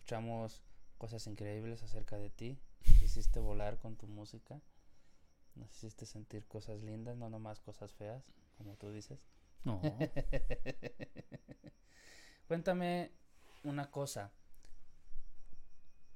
Escuchamos 0.06 0.62
cosas 0.98 1.26
increíbles 1.26 1.82
acerca 1.82 2.16
de 2.16 2.30
ti. 2.30 2.60
Nos 2.86 3.02
hiciste 3.02 3.40
volar 3.40 3.80
con 3.80 3.96
tu 3.96 4.06
música. 4.06 4.62
Nos 5.56 5.74
hiciste 5.74 6.06
sentir 6.06 6.46
cosas 6.46 6.80
lindas, 6.80 7.16
no 7.16 7.28
nomás 7.28 7.58
cosas 7.58 7.92
feas, 7.92 8.32
como 8.56 8.76
tú 8.76 8.92
dices. 8.92 9.18
No. 9.64 9.82
Cuéntame 12.46 13.10
una 13.64 13.90
cosa. 13.90 14.32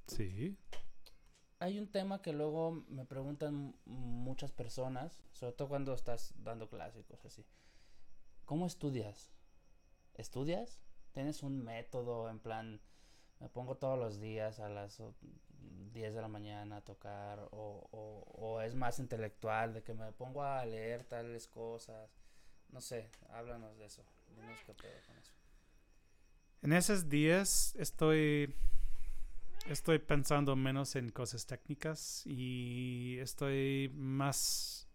sí. 0.07 0.57
Hay 1.59 1.77
un 1.77 1.91
tema 1.91 2.21
que 2.21 2.31
luego 2.31 2.85
me 2.87 3.03
preguntan 3.03 3.75
muchas 3.83 4.53
personas, 4.53 5.21
sobre 5.33 5.51
todo 5.51 5.67
cuando 5.67 5.93
estás 5.93 6.33
dando 6.37 6.69
clásicos 6.69 7.25
así. 7.25 7.45
¿Cómo 8.45 8.67
estudias? 8.67 9.33
¿Estudias? 10.13 10.79
¿Tienes 11.11 11.43
un 11.43 11.61
método 11.61 12.29
en 12.29 12.39
plan, 12.39 12.79
me 13.41 13.49
pongo 13.49 13.75
todos 13.75 13.99
los 13.99 14.19
días 14.21 14.59
a 14.59 14.69
las 14.69 14.99
o- 15.01 15.15
10 15.93 16.13
de 16.13 16.21
la 16.21 16.29
mañana 16.29 16.77
a 16.77 16.81
tocar 16.81 17.39
o, 17.51 17.87
o- 17.91 18.23
o 18.37 18.61
es 18.61 18.75
más 18.75 18.99
intelectual 18.99 19.73
de 19.73 19.83
que 19.83 19.93
me 19.93 20.11
pongo 20.13 20.43
a 20.43 20.65
leer 20.65 21.03
tales 21.03 21.47
cosas? 21.47 22.09
No 22.71 22.81
sé, 22.81 23.09
háblanos 23.31 23.77
de 23.77 23.85
eso. 23.85 24.03
Con 24.35 25.17
eso. 25.17 25.31
En 26.61 26.73
esos 26.73 27.09
días 27.09 27.75
estoy 27.77 28.53
estoy 29.69 29.99
pensando 29.99 30.55
menos 30.55 30.95
en 30.95 31.09
cosas 31.09 31.45
técnicas 31.45 32.23
y 32.25 33.17
estoy 33.19 33.91
más 33.95 34.87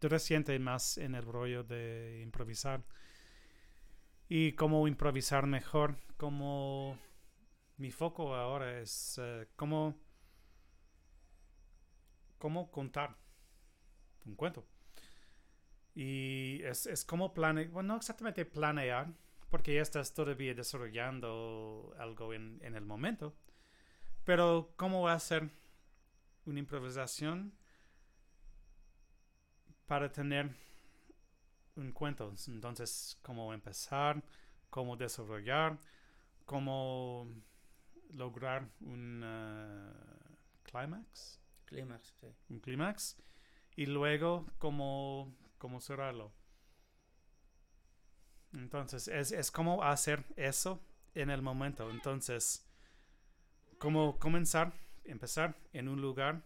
reciente 0.00 0.58
más 0.58 0.98
en 0.98 1.14
el 1.14 1.24
rollo 1.24 1.62
de 1.64 2.20
improvisar 2.22 2.82
y 4.28 4.52
cómo 4.52 4.86
improvisar 4.88 5.46
mejor 5.46 5.96
como 6.16 6.98
mi 7.82 7.90
foco 7.90 8.32
ahora 8.34 8.80
es 8.80 9.18
eh, 9.20 9.48
cómo 9.56 9.96
cómo 12.38 12.70
contar 12.70 13.16
un 14.24 14.36
cuento 14.36 14.64
y 15.94 16.62
es, 16.62 16.86
es 16.86 17.04
como 17.04 17.34
planear 17.34 17.68
bueno 17.70 17.88
no 17.94 17.96
exactamente 17.96 18.44
planear 18.44 19.12
porque 19.50 19.74
ya 19.74 19.82
estás 19.82 20.14
todavía 20.14 20.54
desarrollando 20.54 21.92
algo 21.98 22.32
en, 22.32 22.58
en 22.62 22.74
el 22.74 22.86
momento. 22.86 23.34
Pero 24.24 24.72
¿cómo 24.76 25.02
ser 25.18 25.50
una 26.46 26.58
improvisación 26.58 27.52
para 29.86 30.10
tener 30.10 30.48
un 31.76 31.92
cuento? 31.92 32.32
Entonces, 32.48 33.18
¿cómo 33.20 33.52
empezar? 33.52 34.22
¿Cómo 34.70 34.96
desarrollar? 34.96 35.78
¿Cómo 36.46 37.28
lograr 38.12 38.68
un 38.80 39.22
uh? 39.22 40.32
Clímax, 41.66 42.14
sí. 42.20 42.26
Un 42.48 42.60
clímax. 42.60 43.16
Y 43.76 43.86
luego, 43.86 44.46
¿cómo, 44.58 45.34
cómo 45.58 45.80
cerrarlo? 45.80 46.32
Entonces, 48.52 49.08
es, 49.08 49.32
es 49.32 49.50
como 49.50 49.82
hacer 49.82 50.24
eso 50.36 50.84
en 51.14 51.30
el 51.30 51.40
momento. 51.40 51.90
Entonces, 51.90 52.68
cómo 53.78 54.18
comenzar, 54.18 54.74
empezar 55.04 55.56
en 55.72 55.88
un 55.88 56.00
lugar 56.00 56.42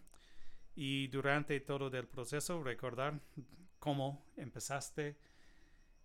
y 0.75 1.07
durante 1.07 1.59
todo 1.59 1.87
el 1.87 2.07
proceso 2.07 2.63
recordar 2.63 3.19
cómo 3.79 4.25
empezaste 4.37 5.17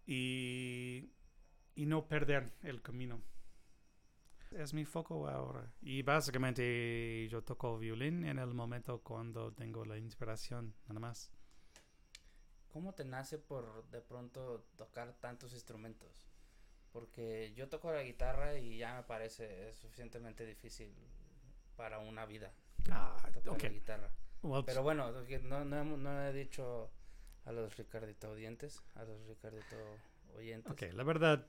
y, 0.06 1.10
y 1.74 1.86
no 1.86 2.08
perder 2.08 2.52
el 2.62 2.82
camino. 2.82 3.22
Es 4.56 4.72
mi 4.74 4.84
foco 4.84 5.28
ahora. 5.28 5.72
Y 5.80 6.02
básicamente 6.02 7.28
yo 7.28 7.42
toco 7.42 7.78
violín 7.78 8.24
en 8.24 8.38
el 8.38 8.54
momento 8.54 9.00
cuando 9.02 9.52
tengo 9.52 9.84
la 9.84 9.98
inspiración, 9.98 10.74
nada 10.88 11.00
más. 11.00 11.30
¿Cómo 12.68 12.94
te 12.94 13.04
nace 13.04 13.38
por 13.38 13.84
de 13.90 14.00
pronto 14.00 14.64
tocar 14.76 15.12
tantos 15.20 15.52
instrumentos? 15.52 16.26
Porque 16.92 17.52
yo 17.54 17.68
toco 17.68 17.92
la 17.92 18.02
guitarra 18.02 18.58
y 18.58 18.78
ya 18.78 18.94
me 18.96 19.02
parece 19.04 19.74
suficientemente 19.74 20.44
difícil 20.46 20.94
para 21.76 21.98
una 21.98 22.26
vida 22.26 22.52
Ah, 22.90 23.16
tocar 23.32 23.52
ok. 23.54 23.62
la 23.62 23.68
guitarra. 23.70 24.10
Well, 24.42 24.64
Pero 24.64 24.82
bueno, 24.82 25.10
no, 25.44 25.64
no, 25.64 25.84
no 25.84 26.22
he 26.26 26.32
dicho 26.32 26.90
a 27.44 27.52
los 27.52 27.76
Ricardito 27.76 28.30
oyentes, 28.30 28.82
a 28.94 29.04
los 29.04 29.26
Ricardito 29.26 29.76
oyentes. 30.36 30.72
ok, 30.72 30.82
la 30.92 31.04
verdad, 31.04 31.46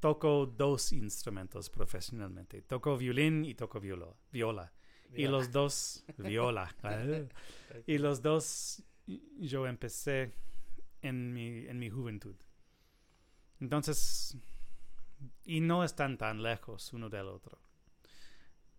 toco 0.00 0.46
dos 0.46 0.92
instrumentos 0.92 1.70
profesionalmente. 1.70 2.62
Toco 2.62 2.96
violín 2.96 3.44
y 3.44 3.54
toco 3.54 3.80
viola. 3.80 4.14
viola. 4.32 4.72
Y 5.14 5.26
los 5.26 5.50
dos, 5.50 6.04
viola. 6.18 6.74
ah, 6.82 7.02
y 7.86 7.98
los 7.98 8.20
dos 8.22 8.82
yo 9.06 9.66
empecé 9.66 10.32
en 11.02 11.32
mi, 11.32 11.66
en 11.66 11.78
mi 11.78 11.88
juventud. 11.90 12.34
Entonces, 13.60 14.36
y 15.44 15.60
no 15.60 15.84
están 15.84 16.18
tan 16.18 16.42
lejos 16.42 16.92
uno 16.92 17.08
del 17.08 17.28
otro. 17.28 17.58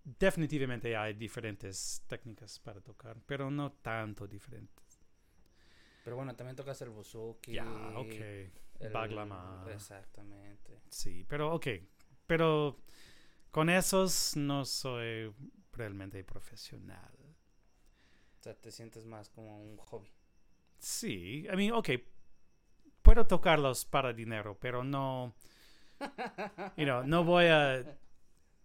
Definitivamente 0.04 0.96
hay 0.96 1.14
diferentes 1.14 2.04
técnicas 2.08 2.60
para 2.60 2.80
tocar, 2.82 3.18
pero 3.26 3.52
no 3.52 3.74
tanto 3.74 4.28
diferentes. 4.28 5.02
Pero 6.04 6.16
bueno, 6.16 6.34
también 6.36 6.56
tocas 6.56 6.82
el 6.82 6.90
buzuki. 6.90 7.54
Ya, 7.54 7.66
ok. 7.96 8.14
El- 8.80 8.92
Baglama. 8.92 9.66
Exactamente. 9.72 10.82
Sí, 10.90 11.26
pero 11.28 11.54
ok. 11.54 11.68
Pero 12.26 12.78
con 13.52 13.70
esos 13.70 14.36
no 14.36 14.66
soy 14.66 15.34
realmente 15.72 16.24
profesional. 16.24 17.14
O 18.40 18.44
sea, 18.44 18.54
te 18.56 18.72
sientes 18.72 19.06
más 19.06 19.30
como 19.30 19.60
un 19.62 19.78
hobby. 19.78 20.12
Sí, 20.78 21.46
I 21.52 21.56
mean, 21.56 21.74
ok. 21.74 21.90
Puedo 23.02 23.26
tocarlos 23.26 23.86
para 23.86 24.14
dinero, 24.14 24.58
pero 24.60 24.84
no. 24.84 25.34
You 26.78 26.86
know, 26.86 27.04
no 27.04 27.24
voy 27.24 27.46
a. 27.46 27.84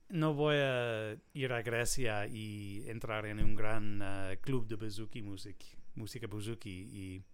No 0.08 0.34
voy 0.34 0.56
a 0.58 1.16
ir 1.32 1.52
a 1.54 1.62
Grecia 1.62 2.26
y 2.26 2.84
entrar 2.86 3.24
en 3.24 3.42
un 3.42 3.54
gran 3.54 4.02
uh, 4.02 4.36
club 4.42 4.66
de 4.66 4.74
buzuki 4.76 5.22
music, 5.22 5.56
música 5.94 6.26
buzuki 6.26 6.70
y, 6.70 7.24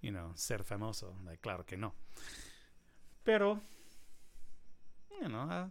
you 0.00 0.10
know, 0.10 0.32
ser 0.34 0.64
famoso. 0.64 1.16
Like, 1.24 1.40
claro 1.40 1.64
que 1.64 1.76
no. 1.76 1.94
Pero, 3.22 3.60
you 5.20 5.28
know, 5.28 5.46
uh, 5.46 5.70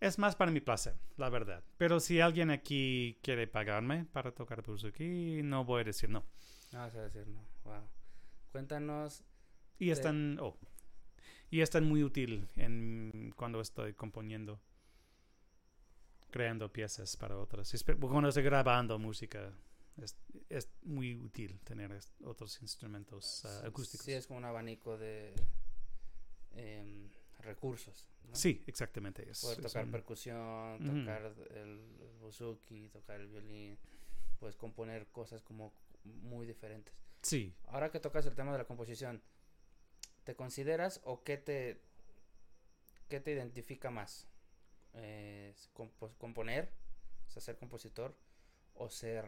es 0.00 0.18
más 0.18 0.36
para 0.36 0.50
mi 0.50 0.60
placer, 0.60 0.94
la 1.16 1.30
verdad. 1.30 1.62
Pero 1.78 2.00
si 2.00 2.20
alguien 2.20 2.50
aquí 2.50 3.18
quiere 3.22 3.46
pagarme 3.46 4.04
para 4.04 4.32
tocar 4.32 4.62
buzuki, 4.62 5.42
no 5.42 5.64
voy 5.64 5.82
a 5.82 5.84
decir 5.84 6.10
no. 6.10 6.24
No 6.72 6.80
vas 6.80 6.94
a 6.94 7.02
decir 7.02 7.26
no. 7.28 7.40
Wow. 7.64 7.88
Cuéntanos. 8.52 9.24
Y 9.78 9.90
están, 9.90 10.38
oh, 10.40 10.56
y 11.50 11.60
están 11.60 11.84
muy 11.84 12.02
útil 12.02 12.48
en 12.56 13.32
cuando 13.36 13.60
estoy 13.60 13.94
componiendo, 13.94 14.60
creando 16.30 16.72
piezas 16.72 17.16
para 17.16 17.38
otras. 17.38 17.72
Cuando 18.00 18.28
estoy 18.28 18.42
grabando 18.42 18.98
música, 18.98 19.52
es, 20.02 20.16
es 20.48 20.68
muy 20.82 21.14
útil 21.14 21.60
tener 21.60 21.96
otros 22.24 22.60
instrumentos 22.62 23.44
ah, 23.44 23.66
acústicos. 23.66 24.04
Sí, 24.06 24.12
es 24.12 24.26
como 24.26 24.38
un 24.38 24.44
abanico 24.44 24.96
de 24.98 25.34
em, 26.52 27.08
recursos. 27.40 28.06
¿no? 28.28 28.34
Sí, 28.34 28.62
exactamente. 28.66 29.28
Es, 29.30 29.40
Poder 29.42 29.58
es 29.58 29.64
tocar 29.66 29.84
un- 29.84 29.90
percusión, 29.92 30.78
tocar 30.84 31.22
el, 31.50 31.56
el 31.56 32.18
buzuki, 32.20 32.88
tocar 32.88 33.20
el 33.20 33.28
violín, 33.28 33.78
puedes 34.38 34.56
componer 34.56 35.06
cosas 35.08 35.42
como 35.42 35.72
muy 36.04 36.46
diferentes. 36.46 36.94
sí, 37.22 37.54
Ahora 37.68 37.90
que 37.90 38.00
tocas 38.00 38.26
el 38.26 38.34
tema 38.34 38.52
de 38.52 38.58
la 38.58 38.64
composición, 38.66 39.22
¿te 40.24 40.34
consideras 40.34 41.00
o 41.04 41.22
qué 41.22 41.36
te, 41.38 41.80
qué 43.08 43.20
te 43.20 43.32
identifica 43.32 43.90
más? 43.90 44.26
Eh, 44.94 45.54
compo- 45.72 46.14
¿Componer? 46.18 46.70
O 47.26 47.30
sea, 47.30 47.42
ser 47.42 47.56
compositor 47.56 48.16
o 48.74 48.88
ser 48.90 49.24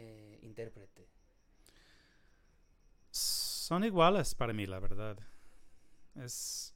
eh, 0.00 0.38
intérprete. 0.42 1.08
son 3.10 3.84
iguales 3.84 4.34
para 4.34 4.52
mí, 4.52 4.66
la 4.66 4.80
verdad. 4.80 5.18
Es 6.16 6.74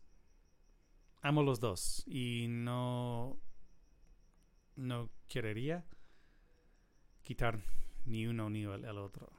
amo 1.23 1.43
los 1.43 1.59
dos 1.59 2.05
y 2.07 2.47
no 2.49 3.41
no 4.77 5.11
querría 5.27 5.87
quitar 7.23 7.61
ni 8.05 8.27
uno 8.27 8.51
ni 8.51 8.63
el, 8.65 8.99
otro. 8.99 9.33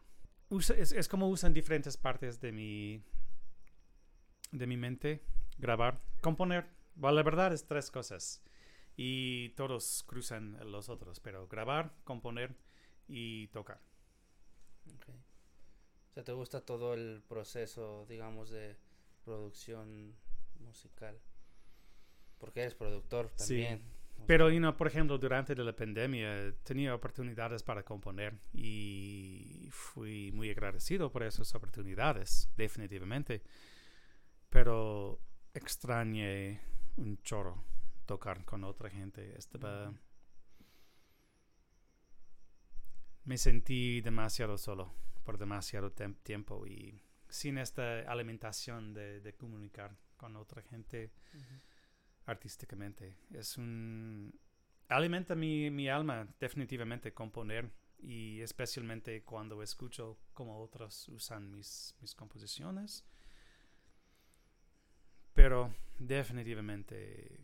Es, 0.49 0.91
es 0.91 1.07
como 1.07 1.29
usan 1.29 1.53
diferentes 1.53 1.95
partes 1.95 2.39
de 2.39 2.51
mi 2.51 3.03
de 4.51 4.67
mi 4.67 4.77
mente 4.77 5.23
grabar, 5.57 6.01
componer. 6.21 6.67
La 6.99 7.23
verdad 7.23 7.53
es 7.53 7.67
tres 7.67 7.91
cosas 7.91 8.41
y 8.97 9.49
todos 9.49 10.03
cruzan 10.07 10.57
los 10.71 10.89
otros, 10.89 11.19
pero 11.19 11.47
grabar, 11.47 11.93
componer 12.03 12.55
y 13.07 13.47
tocar. 13.47 13.79
O 16.09 16.13
sea, 16.13 16.23
¿te 16.23 16.31
gusta 16.31 16.61
todo 16.61 16.93
el 16.93 17.21
proceso, 17.27 18.05
digamos, 18.07 18.49
de 18.49 18.77
producción 19.23 20.15
musical? 20.59 21.19
porque 22.37 22.61
eres 22.61 22.75
productor 22.75 23.31
Sí. 23.35 23.63
también. 23.63 23.81
O 24.19 24.25
Pero, 24.27 24.49
you 24.49 24.59
know, 24.59 24.75
por 24.75 24.87
ejemplo, 24.87 25.17
durante 25.17 25.55
la 25.55 25.75
pandemia 25.75 26.53
tenía 26.63 26.93
oportunidades 26.93 27.63
para 27.63 27.83
componer 27.83 28.37
y 28.53 29.67
fui 29.71 30.31
muy 30.31 30.49
agradecido 30.51 31.11
por 31.11 31.23
esas 31.23 31.53
oportunidades, 31.55 32.49
definitivamente. 32.55 33.41
Pero 34.49 35.19
extrañé 35.53 36.61
un 36.97 37.17
chorro 37.23 37.63
tocar 38.05 38.43
con 38.45 38.63
otra 38.63 38.89
gente. 38.89 39.37
Estaba... 39.37 39.89
Ujú. 39.89 39.97
Me 43.25 43.37
sentí 43.37 44.01
demasiado 44.01 44.57
solo 44.57 44.93
por 45.23 45.37
demasiado 45.37 45.91
tiempo 45.91 46.65
y 46.67 47.01
sin 47.27 47.57
esta 47.57 47.99
alimentación 48.01 48.93
de, 48.93 49.19
de 49.19 49.33
comunicar 49.33 49.97
con 50.15 50.35
otra 50.35 50.61
gente 50.61 51.11
artísticamente. 52.25 53.15
Es 53.31 53.57
un... 53.57 54.39
Alimenta 54.87 55.33
mi, 55.35 55.71
mi 55.71 55.89
alma 55.89 56.27
definitivamente 56.39 57.13
componer 57.13 57.71
y 57.99 58.41
especialmente 58.41 59.23
cuando 59.23 59.63
escucho 59.63 60.19
cómo 60.33 60.61
otros 60.61 61.09
usan 61.09 61.49
mis, 61.49 61.95
mis 62.01 62.13
composiciones. 62.13 63.03
Pero 65.33 65.73
definitivamente 65.97 67.43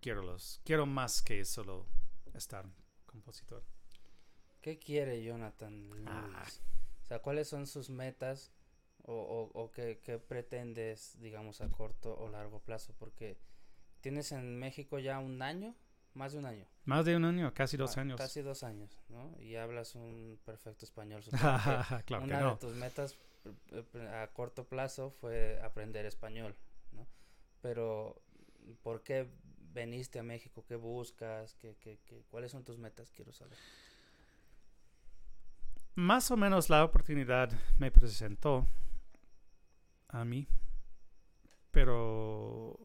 quiero 0.00 0.22
los 0.22 0.60
quiero 0.64 0.86
más 0.86 1.22
que 1.22 1.44
solo 1.44 1.86
estar 2.32 2.64
compositor. 3.04 3.64
¿Qué 4.62 4.78
quiere 4.78 5.22
Jonathan 5.22 5.90
Lewis? 5.90 6.06
Ah. 6.06 6.44
O 7.02 7.06
sea, 7.06 7.18
¿cuáles 7.20 7.48
son 7.48 7.66
sus 7.66 7.90
metas 7.90 8.52
o, 9.02 9.12
o, 9.12 9.60
o 9.60 9.70
qué, 9.72 10.00
qué 10.02 10.18
pretendes, 10.18 11.18
digamos, 11.20 11.60
a 11.60 11.68
corto 11.68 12.16
o 12.16 12.28
largo 12.28 12.60
plazo? 12.60 12.94
Porque 12.98 13.36
tienes 14.00 14.32
en 14.32 14.58
México 14.58 14.98
ya 14.98 15.18
un 15.18 15.42
año, 15.42 15.74
más 16.14 16.32
de 16.32 16.38
un 16.38 16.46
año. 16.46 16.66
Más 16.84 17.04
de 17.04 17.16
un 17.16 17.24
año, 17.24 17.52
casi 17.54 17.76
dos 17.76 17.96
Ah, 17.98 18.02
años. 18.02 18.18
Casi 18.18 18.40
dos 18.40 18.62
años, 18.62 19.00
¿no? 19.08 19.36
Y 19.40 19.56
hablas 19.56 19.94
un 19.94 20.38
perfecto 20.44 20.84
español. 20.84 21.22
Claro 22.06 22.06
que 22.06 22.14
una 22.14 22.40
no. 22.40 22.50
de 22.52 22.56
tus 22.56 22.74
metas 22.74 23.16
eh, 23.72 23.84
eh, 23.94 24.08
a 24.08 24.28
corto 24.32 24.64
plazo 24.68 25.10
fue 25.10 25.60
aprender 25.62 26.06
español, 26.06 26.56
¿no? 26.92 27.06
Pero, 27.60 28.22
¿por 28.82 29.02
qué 29.02 29.28
veniste 29.72 30.18
a 30.18 30.22
México? 30.22 30.64
¿Qué 30.66 30.76
buscas? 30.76 31.54
¿Qué, 31.54 31.76
qué, 31.80 31.98
qué- 32.04 32.22
¿Cuáles 32.30 32.52
son 32.52 32.64
tus 32.64 32.78
metas? 32.78 33.10
Quiero 33.10 33.32
saber. 33.32 33.58
Más 35.94 36.30
o 36.30 36.36
menos 36.36 36.70
la 36.70 36.84
oportunidad 36.84 37.50
me 37.78 37.90
presentó 37.90 38.66
a 40.08 40.24
mí, 40.24 40.46
pero 41.70 42.78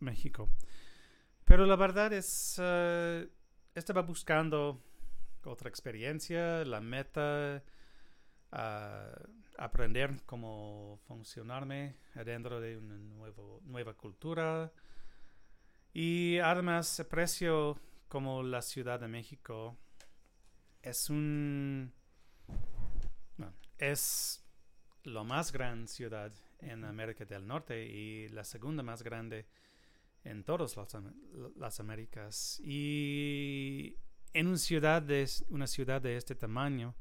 México. 0.00 0.48
Pero 1.44 1.66
la 1.66 1.76
verdad 1.76 2.12
es, 2.12 2.56
eh, 2.60 3.28
estaba 3.74 4.02
buscando 4.02 4.82
otra 5.44 5.68
experiencia, 5.68 6.64
la 6.64 6.80
meta, 6.80 7.62
aprender 9.58 10.22
cómo 10.24 10.98
funcionarme 11.06 11.96
adentro 12.14 12.60
de 12.60 12.76
una 12.78 12.96
nuevo- 12.96 13.60
nueva 13.64 13.94
cultura. 13.94 14.72
Y 15.92 16.38
además 16.38 16.98
aprecio 17.00 17.78
como 18.08 18.42
la 18.42 18.62
Ciudad 18.62 19.00
de 19.00 19.08
México 19.08 19.76
es 20.82 21.10
un 21.10 21.92
es 23.78 24.44
la 25.04 25.22
más 25.24 25.52
gran 25.52 25.88
ciudad 25.88 26.32
en 26.60 26.84
América 26.84 27.24
del 27.24 27.46
Norte 27.46 27.86
y 27.86 28.28
la 28.28 28.44
segunda 28.44 28.82
más 28.82 29.02
grande 29.02 29.46
en 30.24 30.44
todas 30.44 30.76
las, 30.76 30.96
las 31.56 31.80
Américas. 31.80 32.60
Y 32.62 33.96
en 34.32 34.48
una 34.48 34.58
ciudad 34.58 35.02
de, 35.02 35.28
una 35.48 35.66
ciudad 35.66 36.02
de 36.02 36.16
este 36.16 36.34
tamaño 36.34 36.94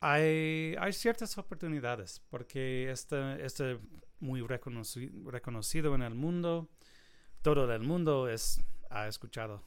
hay, 0.00 0.76
ciertas 0.92 1.38
oportunidades 1.38 2.20
porque 2.28 2.90
está, 2.90 3.38
está 3.38 3.78
muy 4.20 4.40
reconoci- 4.40 5.10
reconocido 5.30 5.94
en 5.94 6.02
el 6.02 6.14
mundo. 6.14 6.68
Todo 7.42 7.72
el 7.72 7.82
mundo 7.82 8.28
es, 8.28 8.60
ha 8.90 9.08
escuchado 9.08 9.62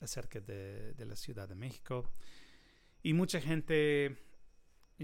acerca 0.00 0.40
de, 0.40 0.94
de 0.94 1.04
la 1.04 1.14
Ciudad 1.14 1.48
de 1.48 1.54
México. 1.54 2.10
Y 3.02 3.12
mucha 3.12 3.40
gente 3.40 4.16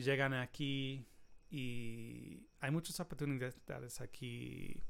llegan 0.01 0.35
aquí 0.35 1.07
y 1.51 2.47
hay 2.61 2.71
muchas 2.71 2.99
oportunidades 3.01 4.01
aquí 4.01 4.83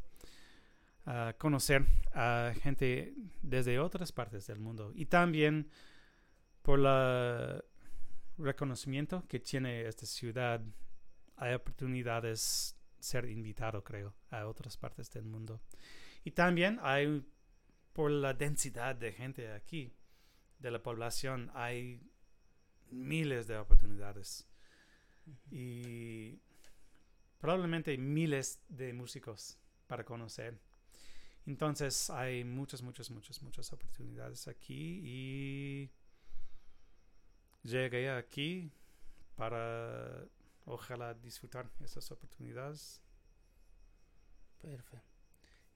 a 1.04 1.34
conocer 1.38 1.86
a 2.12 2.52
gente 2.60 3.14
desde 3.42 3.78
otras 3.78 4.10
partes 4.12 4.46
del 4.46 4.58
mundo. 4.58 4.92
Y 4.94 5.06
también 5.06 5.70
por 6.62 6.80
el 6.80 7.62
reconocimiento 8.38 9.24
que 9.28 9.38
tiene 9.38 9.86
esta 9.86 10.06
ciudad, 10.06 10.60
hay 11.36 11.54
oportunidades 11.54 12.76
ser 12.98 13.28
invitado, 13.28 13.84
creo, 13.84 14.14
a 14.30 14.46
otras 14.46 14.76
partes 14.76 15.10
del 15.10 15.24
mundo. 15.24 15.60
Y 16.24 16.32
también 16.32 16.80
hay, 16.82 17.24
por 17.92 18.10
la 18.10 18.34
densidad 18.34 18.96
de 18.96 19.12
gente 19.12 19.52
aquí, 19.52 19.94
de 20.58 20.70
la 20.72 20.82
población, 20.82 21.50
hay 21.54 22.00
miles 22.90 23.46
de 23.46 23.58
oportunidades 23.58 24.48
y 25.50 26.38
probablemente 27.38 27.96
miles 27.96 28.60
de 28.68 28.92
músicos 28.92 29.58
para 29.86 30.04
conocer. 30.04 30.58
Entonces 31.46 32.10
hay 32.10 32.44
muchas, 32.44 32.82
muchas, 32.82 33.10
muchas, 33.10 33.40
muchas 33.42 33.72
oportunidades 33.72 34.48
aquí 34.48 35.00
y 35.04 35.90
llegué 37.62 38.10
aquí 38.10 38.72
para 39.36 40.26
ojalá 40.64 41.14
disfrutar 41.14 41.70
esas 41.80 42.10
oportunidades. 42.10 43.00
Perfecto. 44.60 45.06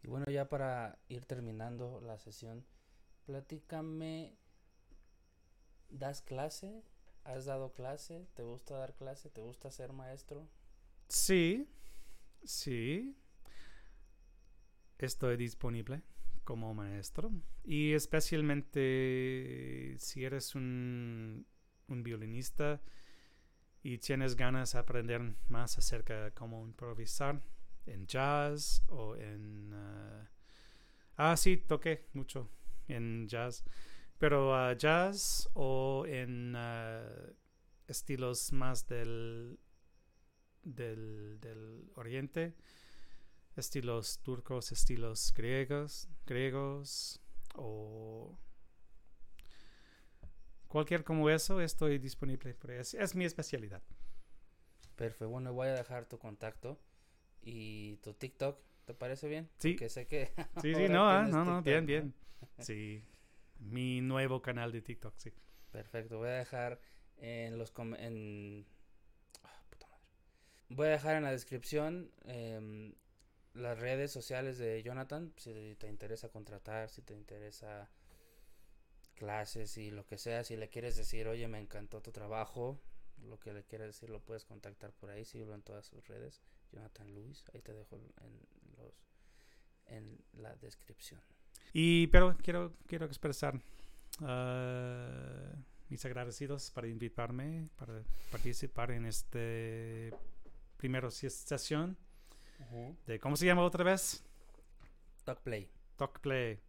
Y 0.02 0.08
bueno, 0.08 0.26
ya 0.26 0.48
para 0.48 0.98
ir 1.08 1.26
terminando 1.26 2.00
la 2.00 2.18
sesión, 2.18 2.64
platícame, 3.26 4.34
¿das 5.90 6.22
clase? 6.22 6.82
¿Has 7.24 7.44
dado 7.44 7.72
clase? 7.72 8.26
¿Te 8.34 8.42
gusta 8.42 8.76
dar 8.76 8.94
clase? 8.94 9.30
¿Te 9.30 9.40
gusta 9.40 9.70
ser 9.70 9.92
maestro? 9.92 10.48
Sí, 11.08 11.68
sí. 12.44 13.16
Estoy 14.98 15.36
disponible 15.36 16.02
como 16.44 16.74
maestro 16.74 17.32
y 17.64 17.92
especialmente 17.92 19.94
si 19.98 20.24
eres 20.24 20.54
un, 20.54 21.46
un 21.88 22.02
violinista 22.02 22.80
y 23.82 23.98
tienes 23.98 24.36
ganas 24.36 24.72
de 24.72 24.78
aprender 24.78 25.34
más 25.48 25.78
acerca 25.78 26.24
de 26.24 26.32
cómo 26.32 26.66
improvisar 26.66 27.40
en 27.86 28.06
jazz 28.06 28.82
o 28.88 29.16
en... 29.16 29.70
ah, 29.72 30.28
ah, 31.16 31.36
sí, 31.36 31.56
toqué 31.56 32.06
mucho 32.12 32.50
en 32.88 33.26
jazz, 33.28 33.64
pero 34.20 34.54
ah, 34.54 34.74
jazz 34.74 35.48
o 35.54 36.04
en 36.06 36.54
ah, 36.54 37.02
estilos 37.88 38.52
más 38.52 38.86
del 38.86 39.58
del, 40.62 41.40
del 41.40 41.90
oriente, 41.96 42.54
estilos 43.56 44.20
turcos, 44.22 44.72
estilos 44.72 45.32
griegos, 45.34 46.06
griegos 46.26 47.18
o 47.54 48.38
cualquier 50.68 51.02
como 51.02 51.30
eso, 51.30 51.62
estoy 51.62 51.98
disponible. 51.98 52.52
por 52.52 52.72
Es, 52.72 52.92
es 52.92 53.14
mi 53.14 53.24
especialidad. 53.24 53.82
Perfecto. 54.96 55.30
Bueno, 55.30 55.54
voy 55.54 55.68
a 55.68 55.72
dejar 55.72 56.04
tu 56.04 56.18
contacto 56.18 56.78
y 57.40 57.96
tu 58.02 58.12
TikTok. 58.12 58.60
¿Te 58.84 58.92
parece 58.92 59.28
bien? 59.28 59.48
Sí. 59.58 59.76
Que 59.76 59.88
sé 59.88 60.06
que. 60.06 60.30
Sí, 60.60 60.74
sí, 60.74 60.88
no, 60.90 61.08
ah, 61.08 61.26
no, 61.26 61.42
no, 61.42 61.62
bien, 61.62 61.86
bien. 61.86 62.14
Sí, 62.58 63.02
mi 63.60 64.00
nuevo 64.00 64.42
canal 64.42 64.72
de 64.72 64.82
TikTok, 64.82 65.14
sí. 65.16 65.32
Perfecto. 65.70 66.18
Voy 66.18 66.28
a 66.28 66.32
dejar 66.32 66.80
en 67.18 67.58
los 67.58 67.70
com- 67.70 67.94
en 67.94 68.66
ah. 69.44 69.62
Voy 70.68 70.88
a 70.88 70.90
dejar 70.90 71.16
en 71.16 71.24
la 71.24 71.30
descripción 71.32 72.10
em, 72.24 72.94
las 73.54 73.78
redes 73.78 74.10
sociales 74.12 74.58
de 74.58 74.82
Jonathan, 74.82 75.32
si 75.36 75.76
te 75.78 75.88
interesa 75.88 76.28
contratar, 76.28 76.88
si 76.88 77.02
te 77.02 77.14
interesa 77.14 77.88
clases 79.14 79.76
y 79.76 79.90
lo 79.90 80.06
que 80.06 80.16
sea, 80.18 80.44
si 80.44 80.56
le 80.56 80.68
quieres 80.70 80.96
decir, 80.96 81.28
oye, 81.28 81.46
me 81.48 81.58
encantó 81.58 82.00
tu 82.00 82.10
trabajo, 82.12 82.80
lo 83.18 83.38
que 83.38 83.52
le 83.52 83.64
quieras 83.64 83.88
decir 83.88 84.08
lo 84.10 84.20
puedes 84.20 84.44
contactar 84.44 84.92
por 84.92 85.10
ahí, 85.10 85.24
síguelo 85.24 85.54
en 85.54 85.62
todas 85.62 85.86
sus 85.86 86.06
redes, 86.08 86.40
Jonathan 86.72 87.12
Luis, 87.14 87.44
ahí 87.52 87.60
te 87.60 87.72
dejo 87.74 87.96
en 87.96 88.40
los 88.78 88.94
en 89.86 90.18
la 90.32 90.54
descripción. 90.56 91.20
Y, 91.72 92.08
pero 92.08 92.36
quiero, 92.42 92.72
quiero 92.86 93.06
expresar 93.06 93.60
ah, 94.20 95.52
mis 95.88 96.04
agradecidos 96.04 96.70
para 96.70 96.88
invitarme, 96.88 97.68
para 97.76 98.02
participar 98.30 98.90
en 98.90 99.06
este 99.06 100.12
primero 100.76 101.10
sesión 101.10 101.96
de, 103.06 103.18
¿cómo 103.18 103.36
se 103.36 103.46
llama 103.46 103.62
otra 103.62 103.84
vez? 103.84 104.22
Talk 105.24 105.40
Play. 105.40 105.68
Talk 105.96 106.20
Play. 106.20 106.60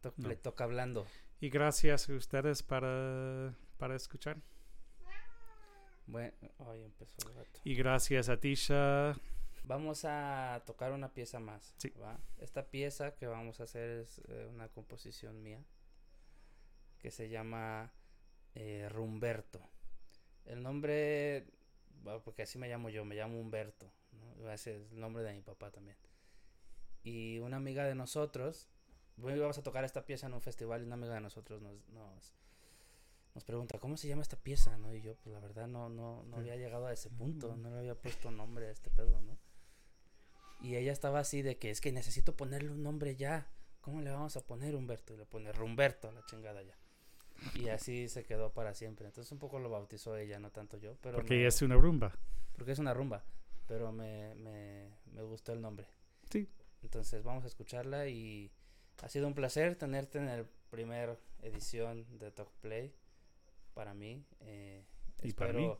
Talk 0.00 0.14
No. 0.16 0.24
Play, 0.24 0.36
toca 0.38 0.64
hablando. 0.64 1.06
Y 1.40 1.50
gracias 1.50 2.08
a 2.08 2.14
ustedes 2.14 2.62
para, 2.62 3.54
para 3.76 3.96
escuchar. 3.96 4.38
Bueno, 6.06 6.32
ay, 6.70 6.82
empezó 6.84 7.28
el 7.28 7.34
gato. 7.34 7.60
Y 7.64 7.74
gracias 7.74 8.28
a 8.28 8.38
Tisha. 8.38 9.14
Vamos 9.68 10.06
a 10.06 10.62
tocar 10.64 10.92
una 10.92 11.12
pieza 11.12 11.40
más. 11.40 11.74
Sí. 11.76 11.92
¿va? 12.00 12.18
Esta 12.38 12.70
pieza 12.70 13.14
que 13.14 13.26
vamos 13.26 13.60
a 13.60 13.64
hacer 13.64 14.00
es 14.00 14.18
eh, 14.26 14.48
una 14.50 14.68
composición 14.68 15.42
mía 15.42 15.62
que 16.98 17.10
se 17.10 17.28
llama 17.28 17.92
eh, 18.54 18.88
Rumberto. 18.90 19.60
El 20.46 20.62
nombre, 20.62 21.46
bueno, 22.02 22.22
porque 22.24 22.44
así 22.44 22.58
me 22.58 22.66
llamo 22.66 22.88
yo, 22.88 23.04
me 23.04 23.14
llamo 23.14 23.38
Humberto. 23.38 23.92
¿no? 24.12 24.50
Ese 24.50 24.76
es 24.76 24.90
el 24.90 25.00
nombre 25.00 25.22
de 25.22 25.34
mi 25.34 25.42
papá 25.42 25.70
también. 25.70 25.98
Y 27.04 27.38
una 27.40 27.58
amiga 27.58 27.84
de 27.84 27.94
nosotros, 27.94 28.70
bueno, 29.18 29.36
íbamos 29.36 29.58
a 29.58 29.62
tocar 29.62 29.84
esta 29.84 30.06
pieza 30.06 30.28
en 30.28 30.32
un 30.32 30.40
festival 30.40 30.80
y 30.80 30.86
una 30.86 30.94
amiga 30.94 31.12
de 31.12 31.20
nosotros 31.20 31.60
nos, 31.60 31.86
nos, 31.90 32.34
nos 33.34 33.44
pregunta, 33.44 33.78
¿cómo 33.78 33.98
se 33.98 34.08
llama 34.08 34.22
esta 34.22 34.38
pieza? 34.38 34.78
¿no? 34.78 34.94
Y 34.94 35.02
yo, 35.02 35.14
pues 35.16 35.34
la 35.34 35.40
verdad 35.40 35.68
no, 35.68 35.90
no, 35.90 36.22
no 36.22 36.38
había 36.38 36.56
llegado 36.56 36.86
a 36.86 36.92
ese 36.94 37.10
punto, 37.10 37.54
no 37.54 37.68
le 37.68 37.80
había 37.80 37.94
puesto 38.00 38.30
nombre 38.30 38.68
a 38.68 38.70
este 38.70 38.88
pedo, 38.88 39.20
¿no? 39.20 39.36
Y 40.60 40.76
ella 40.76 40.92
estaba 40.92 41.20
así 41.20 41.42
de 41.42 41.56
que 41.58 41.70
es 41.70 41.80
que 41.80 41.92
necesito 41.92 42.36
ponerle 42.36 42.70
un 42.70 42.82
nombre 42.82 43.14
ya. 43.16 43.46
¿Cómo 43.80 44.00
le 44.02 44.10
vamos 44.10 44.36
a 44.36 44.40
poner 44.44 44.74
Humberto? 44.74 45.14
Y 45.14 45.16
le 45.16 45.24
pone 45.26 45.52
Rumberto 45.52 46.08
a 46.08 46.12
la 46.12 46.24
chingada 46.26 46.62
ya. 46.62 46.76
Y 47.54 47.68
así 47.68 48.08
se 48.08 48.24
quedó 48.24 48.52
para 48.52 48.74
siempre. 48.74 49.06
Entonces 49.06 49.30
un 49.32 49.38
poco 49.38 49.58
lo 49.60 49.70
bautizó 49.70 50.16
ella, 50.16 50.38
no 50.40 50.50
tanto 50.50 50.76
yo. 50.76 50.96
Pero 51.00 51.16
Porque 51.16 51.34
me- 51.36 51.46
es 51.46 51.62
una 51.62 51.76
rumba. 51.76 52.12
porque 52.56 52.72
es 52.72 52.78
una 52.80 52.92
rumba. 52.92 53.22
Pero 53.68 53.92
me, 53.92 54.34
me, 54.34 54.90
me 55.12 55.22
gustó 55.22 55.52
el 55.52 55.60
nombre. 55.60 55.86
Sí. 56.30 56.48
Entonces 56.82 57.22
vamos 57.22 57.44
a 57.44 57.46
escucharla 57.46 58.08
y 58.08 58.50
ha 59.02 59.08
sido 59.08 59.26
un 59.28 59.34
placer 59.34 59.76
tenerte 59.76 60.18
en 60.18 60.26
la 60.26 60.44
primer 60.70 61.18
edición 61.42 62.04
de 62.18 62.30
Talk 62.32 62.50
Play 62.60 62.92
para 63.74 63.94
mí. 63.94 64.24
Eh, 64.40 64.84
Y 65.22 65.32
para 65.32 65.50
espero 65.52 65.68
mí. 65.76 65.78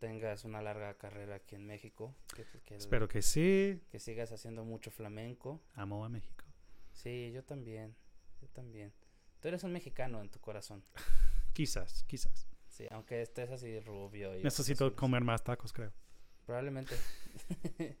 Tengas 0.00 0.44
una 0.44 0.60
larga 0.62 0.94
carrera 0.94 1.36
aquí 1.36 1.54
en 1.54 1.66
México. 1.66 2.16
Que, 2.34 2.44
que, 2.64 2.76
Espero 2.76 3.06
que 3.06 3.22
sí. 3.22 3.80
que 3.90 4.00
sigas 4.00 4.32
haciendo 4.32 4.64
mucho 4.64 4.90
flamenco. 4.90 5.60
Amo 5.74 6.04
a 6.04 6.08
México. 6.08 6.44
Sí, 6.92 7.30
yo 7.32 7.44
también. 7.44 7.94
Yo 8.40 8.48
también. 8.48 8.92
Tú 9.40 9.48
eres 9.48 9.62
un 9.62 9.72
mexicano 9.72 10.20
en 10.20 10.30
tu 10.30 10.40
corazón. 10.40 10.82
Quizás, 11.52 12.04
quizás. 12.06 12.46
Sí, 12.68 12.86
aunque 12.90 13.20
estés 13.20 13.50
así 13.50 13.80
rubio. 13.80 14.38
Y 14.38 14.42
Necesito 14.42 14.94
comer 14.94 15.22
más 15.24 15.42
tacos, 15.42 15.72
creo. 15.72 15.92
Probablemente. 16.46 16.94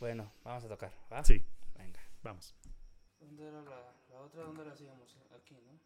bueno, 0.00 0.30
vamos 0.44 0.64
a 0.64 0.68
tocar. 0.68 0.92
¿va? 1.10 1.24
Sí, 1.24 1.42
Venga. 1.76 1.98
vamos. 2.22 2.54
¿Dónde 3.18 3.48
era 3.48 3.62
la, 3.62 3.94
la 4.10 4.20
otra? 4.20 4.42
¿Dónde 4.42 4.64
la 4.66 4.72
hacíamos? 4.72 5.16
Aquí, 5.34 5.54
¿no? 5.54 5.78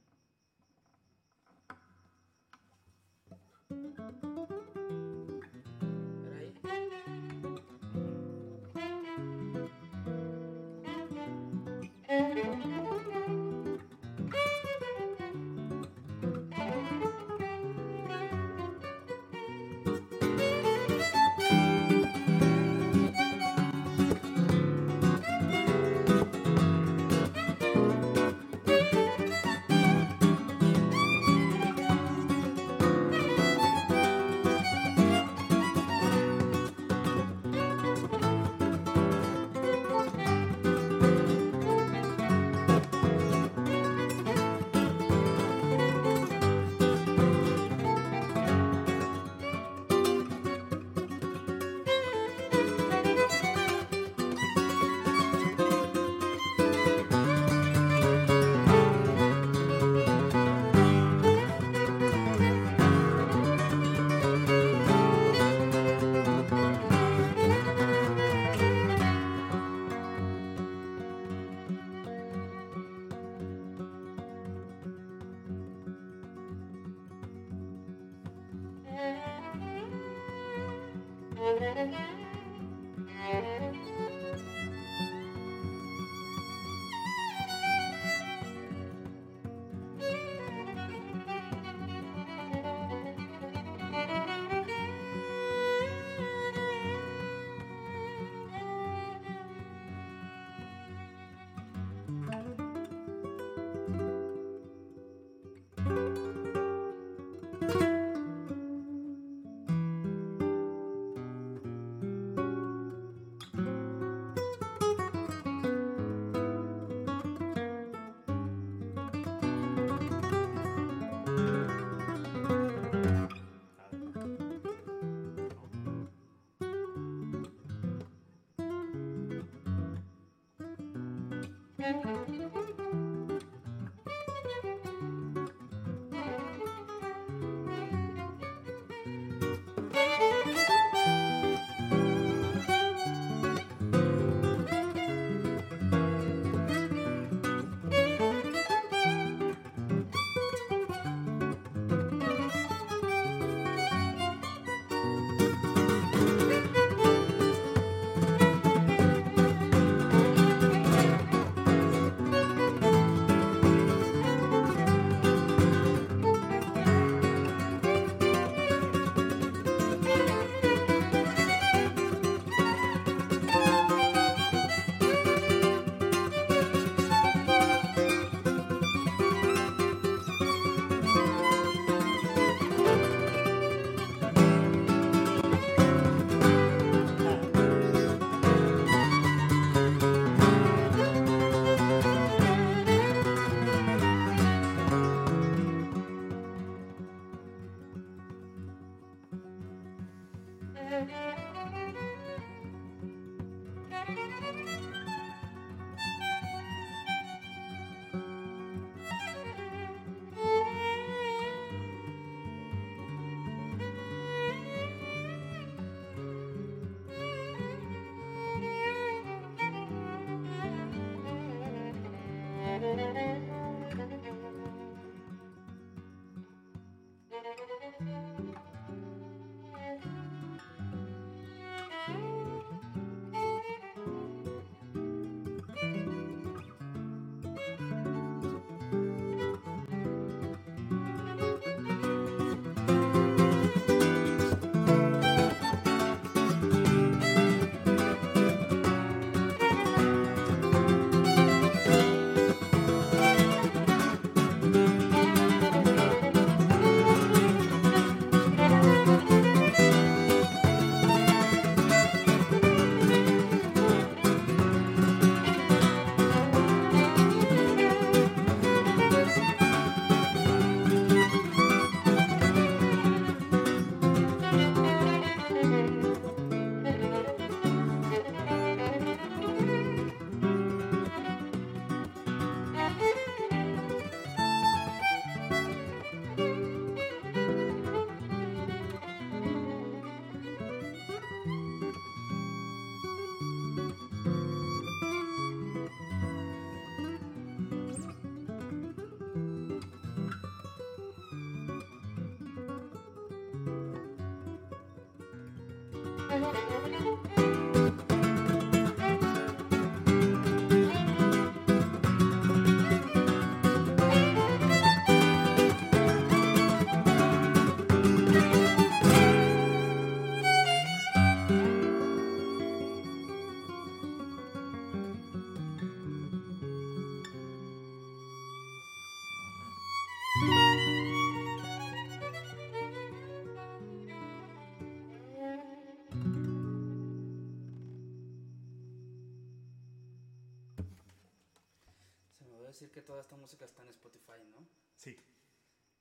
Decir 342.83 342.91
que 342.93 343.03
toda 343.03 343.21
esta 343.21 343.37
música 343.37 343.65
está 343.65 343.83
en 343.83 343.89
Spotify, 343.91 344.43
¿no? 344.51 344.67
Sí. 344.97 345.17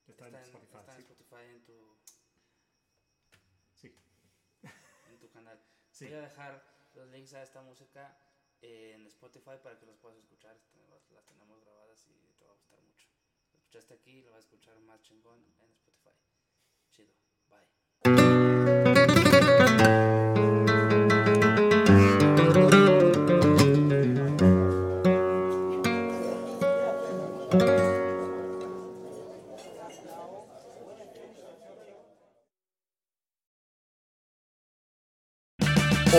Está, 0.08 0.28
en 0.28 0.36
Spotify. 0.36 0.78
está 0.80 0.92
en 0.94 0.98
sí. 0.98 1.02
Spotify 1.04 1.44
en 1.50 1.64
tu, 1.64 1.98
Sí. 3.76 3.96
en 5.08 5.20
tu 5.20 5.30
canal. 5.30 5.62
Sí. 5.92 6.06
Voy 6.06 6.16
a 6.16 6.22
dejar 6.22 6.64
los 6.96 7.08
links 7.10 7.34
a 7.34 7.44
esta 7.44 7.62
música 7.62 8.18
en 8.62 9.06
Spotify 9.08 9.58
para 9.62 9.78
que 9.78 9.86
los 9.86 9.98
puedas 9.98 10.18
escuchar. 10.18 10.56
Este, 10.56 10.80
las 11.14 11.26
tenemos 11.28 11.62
grabadas 11.62 12.08
y 12.08 12.34
te 12.40 12.46
va 12.46 12.52
a 12.54 12.56
gustar 12.56 12.82
mucho. 12.82 13.08
Lo 13.52 13.60
escuchaste 13.60 13.94
aquí 13.94 14.12
y 14.18 14.22
lo 14.24 14.32
vas 14.32 14.38
a 14.38 14.48
escuchar 14.48 14.80
más 14.80 15.02
chingón 15.04 15.40
en 15.60 15.72
Spotify. 15.74 16.16
Chido. 16.90 17.14
Bye. 17.48 17.81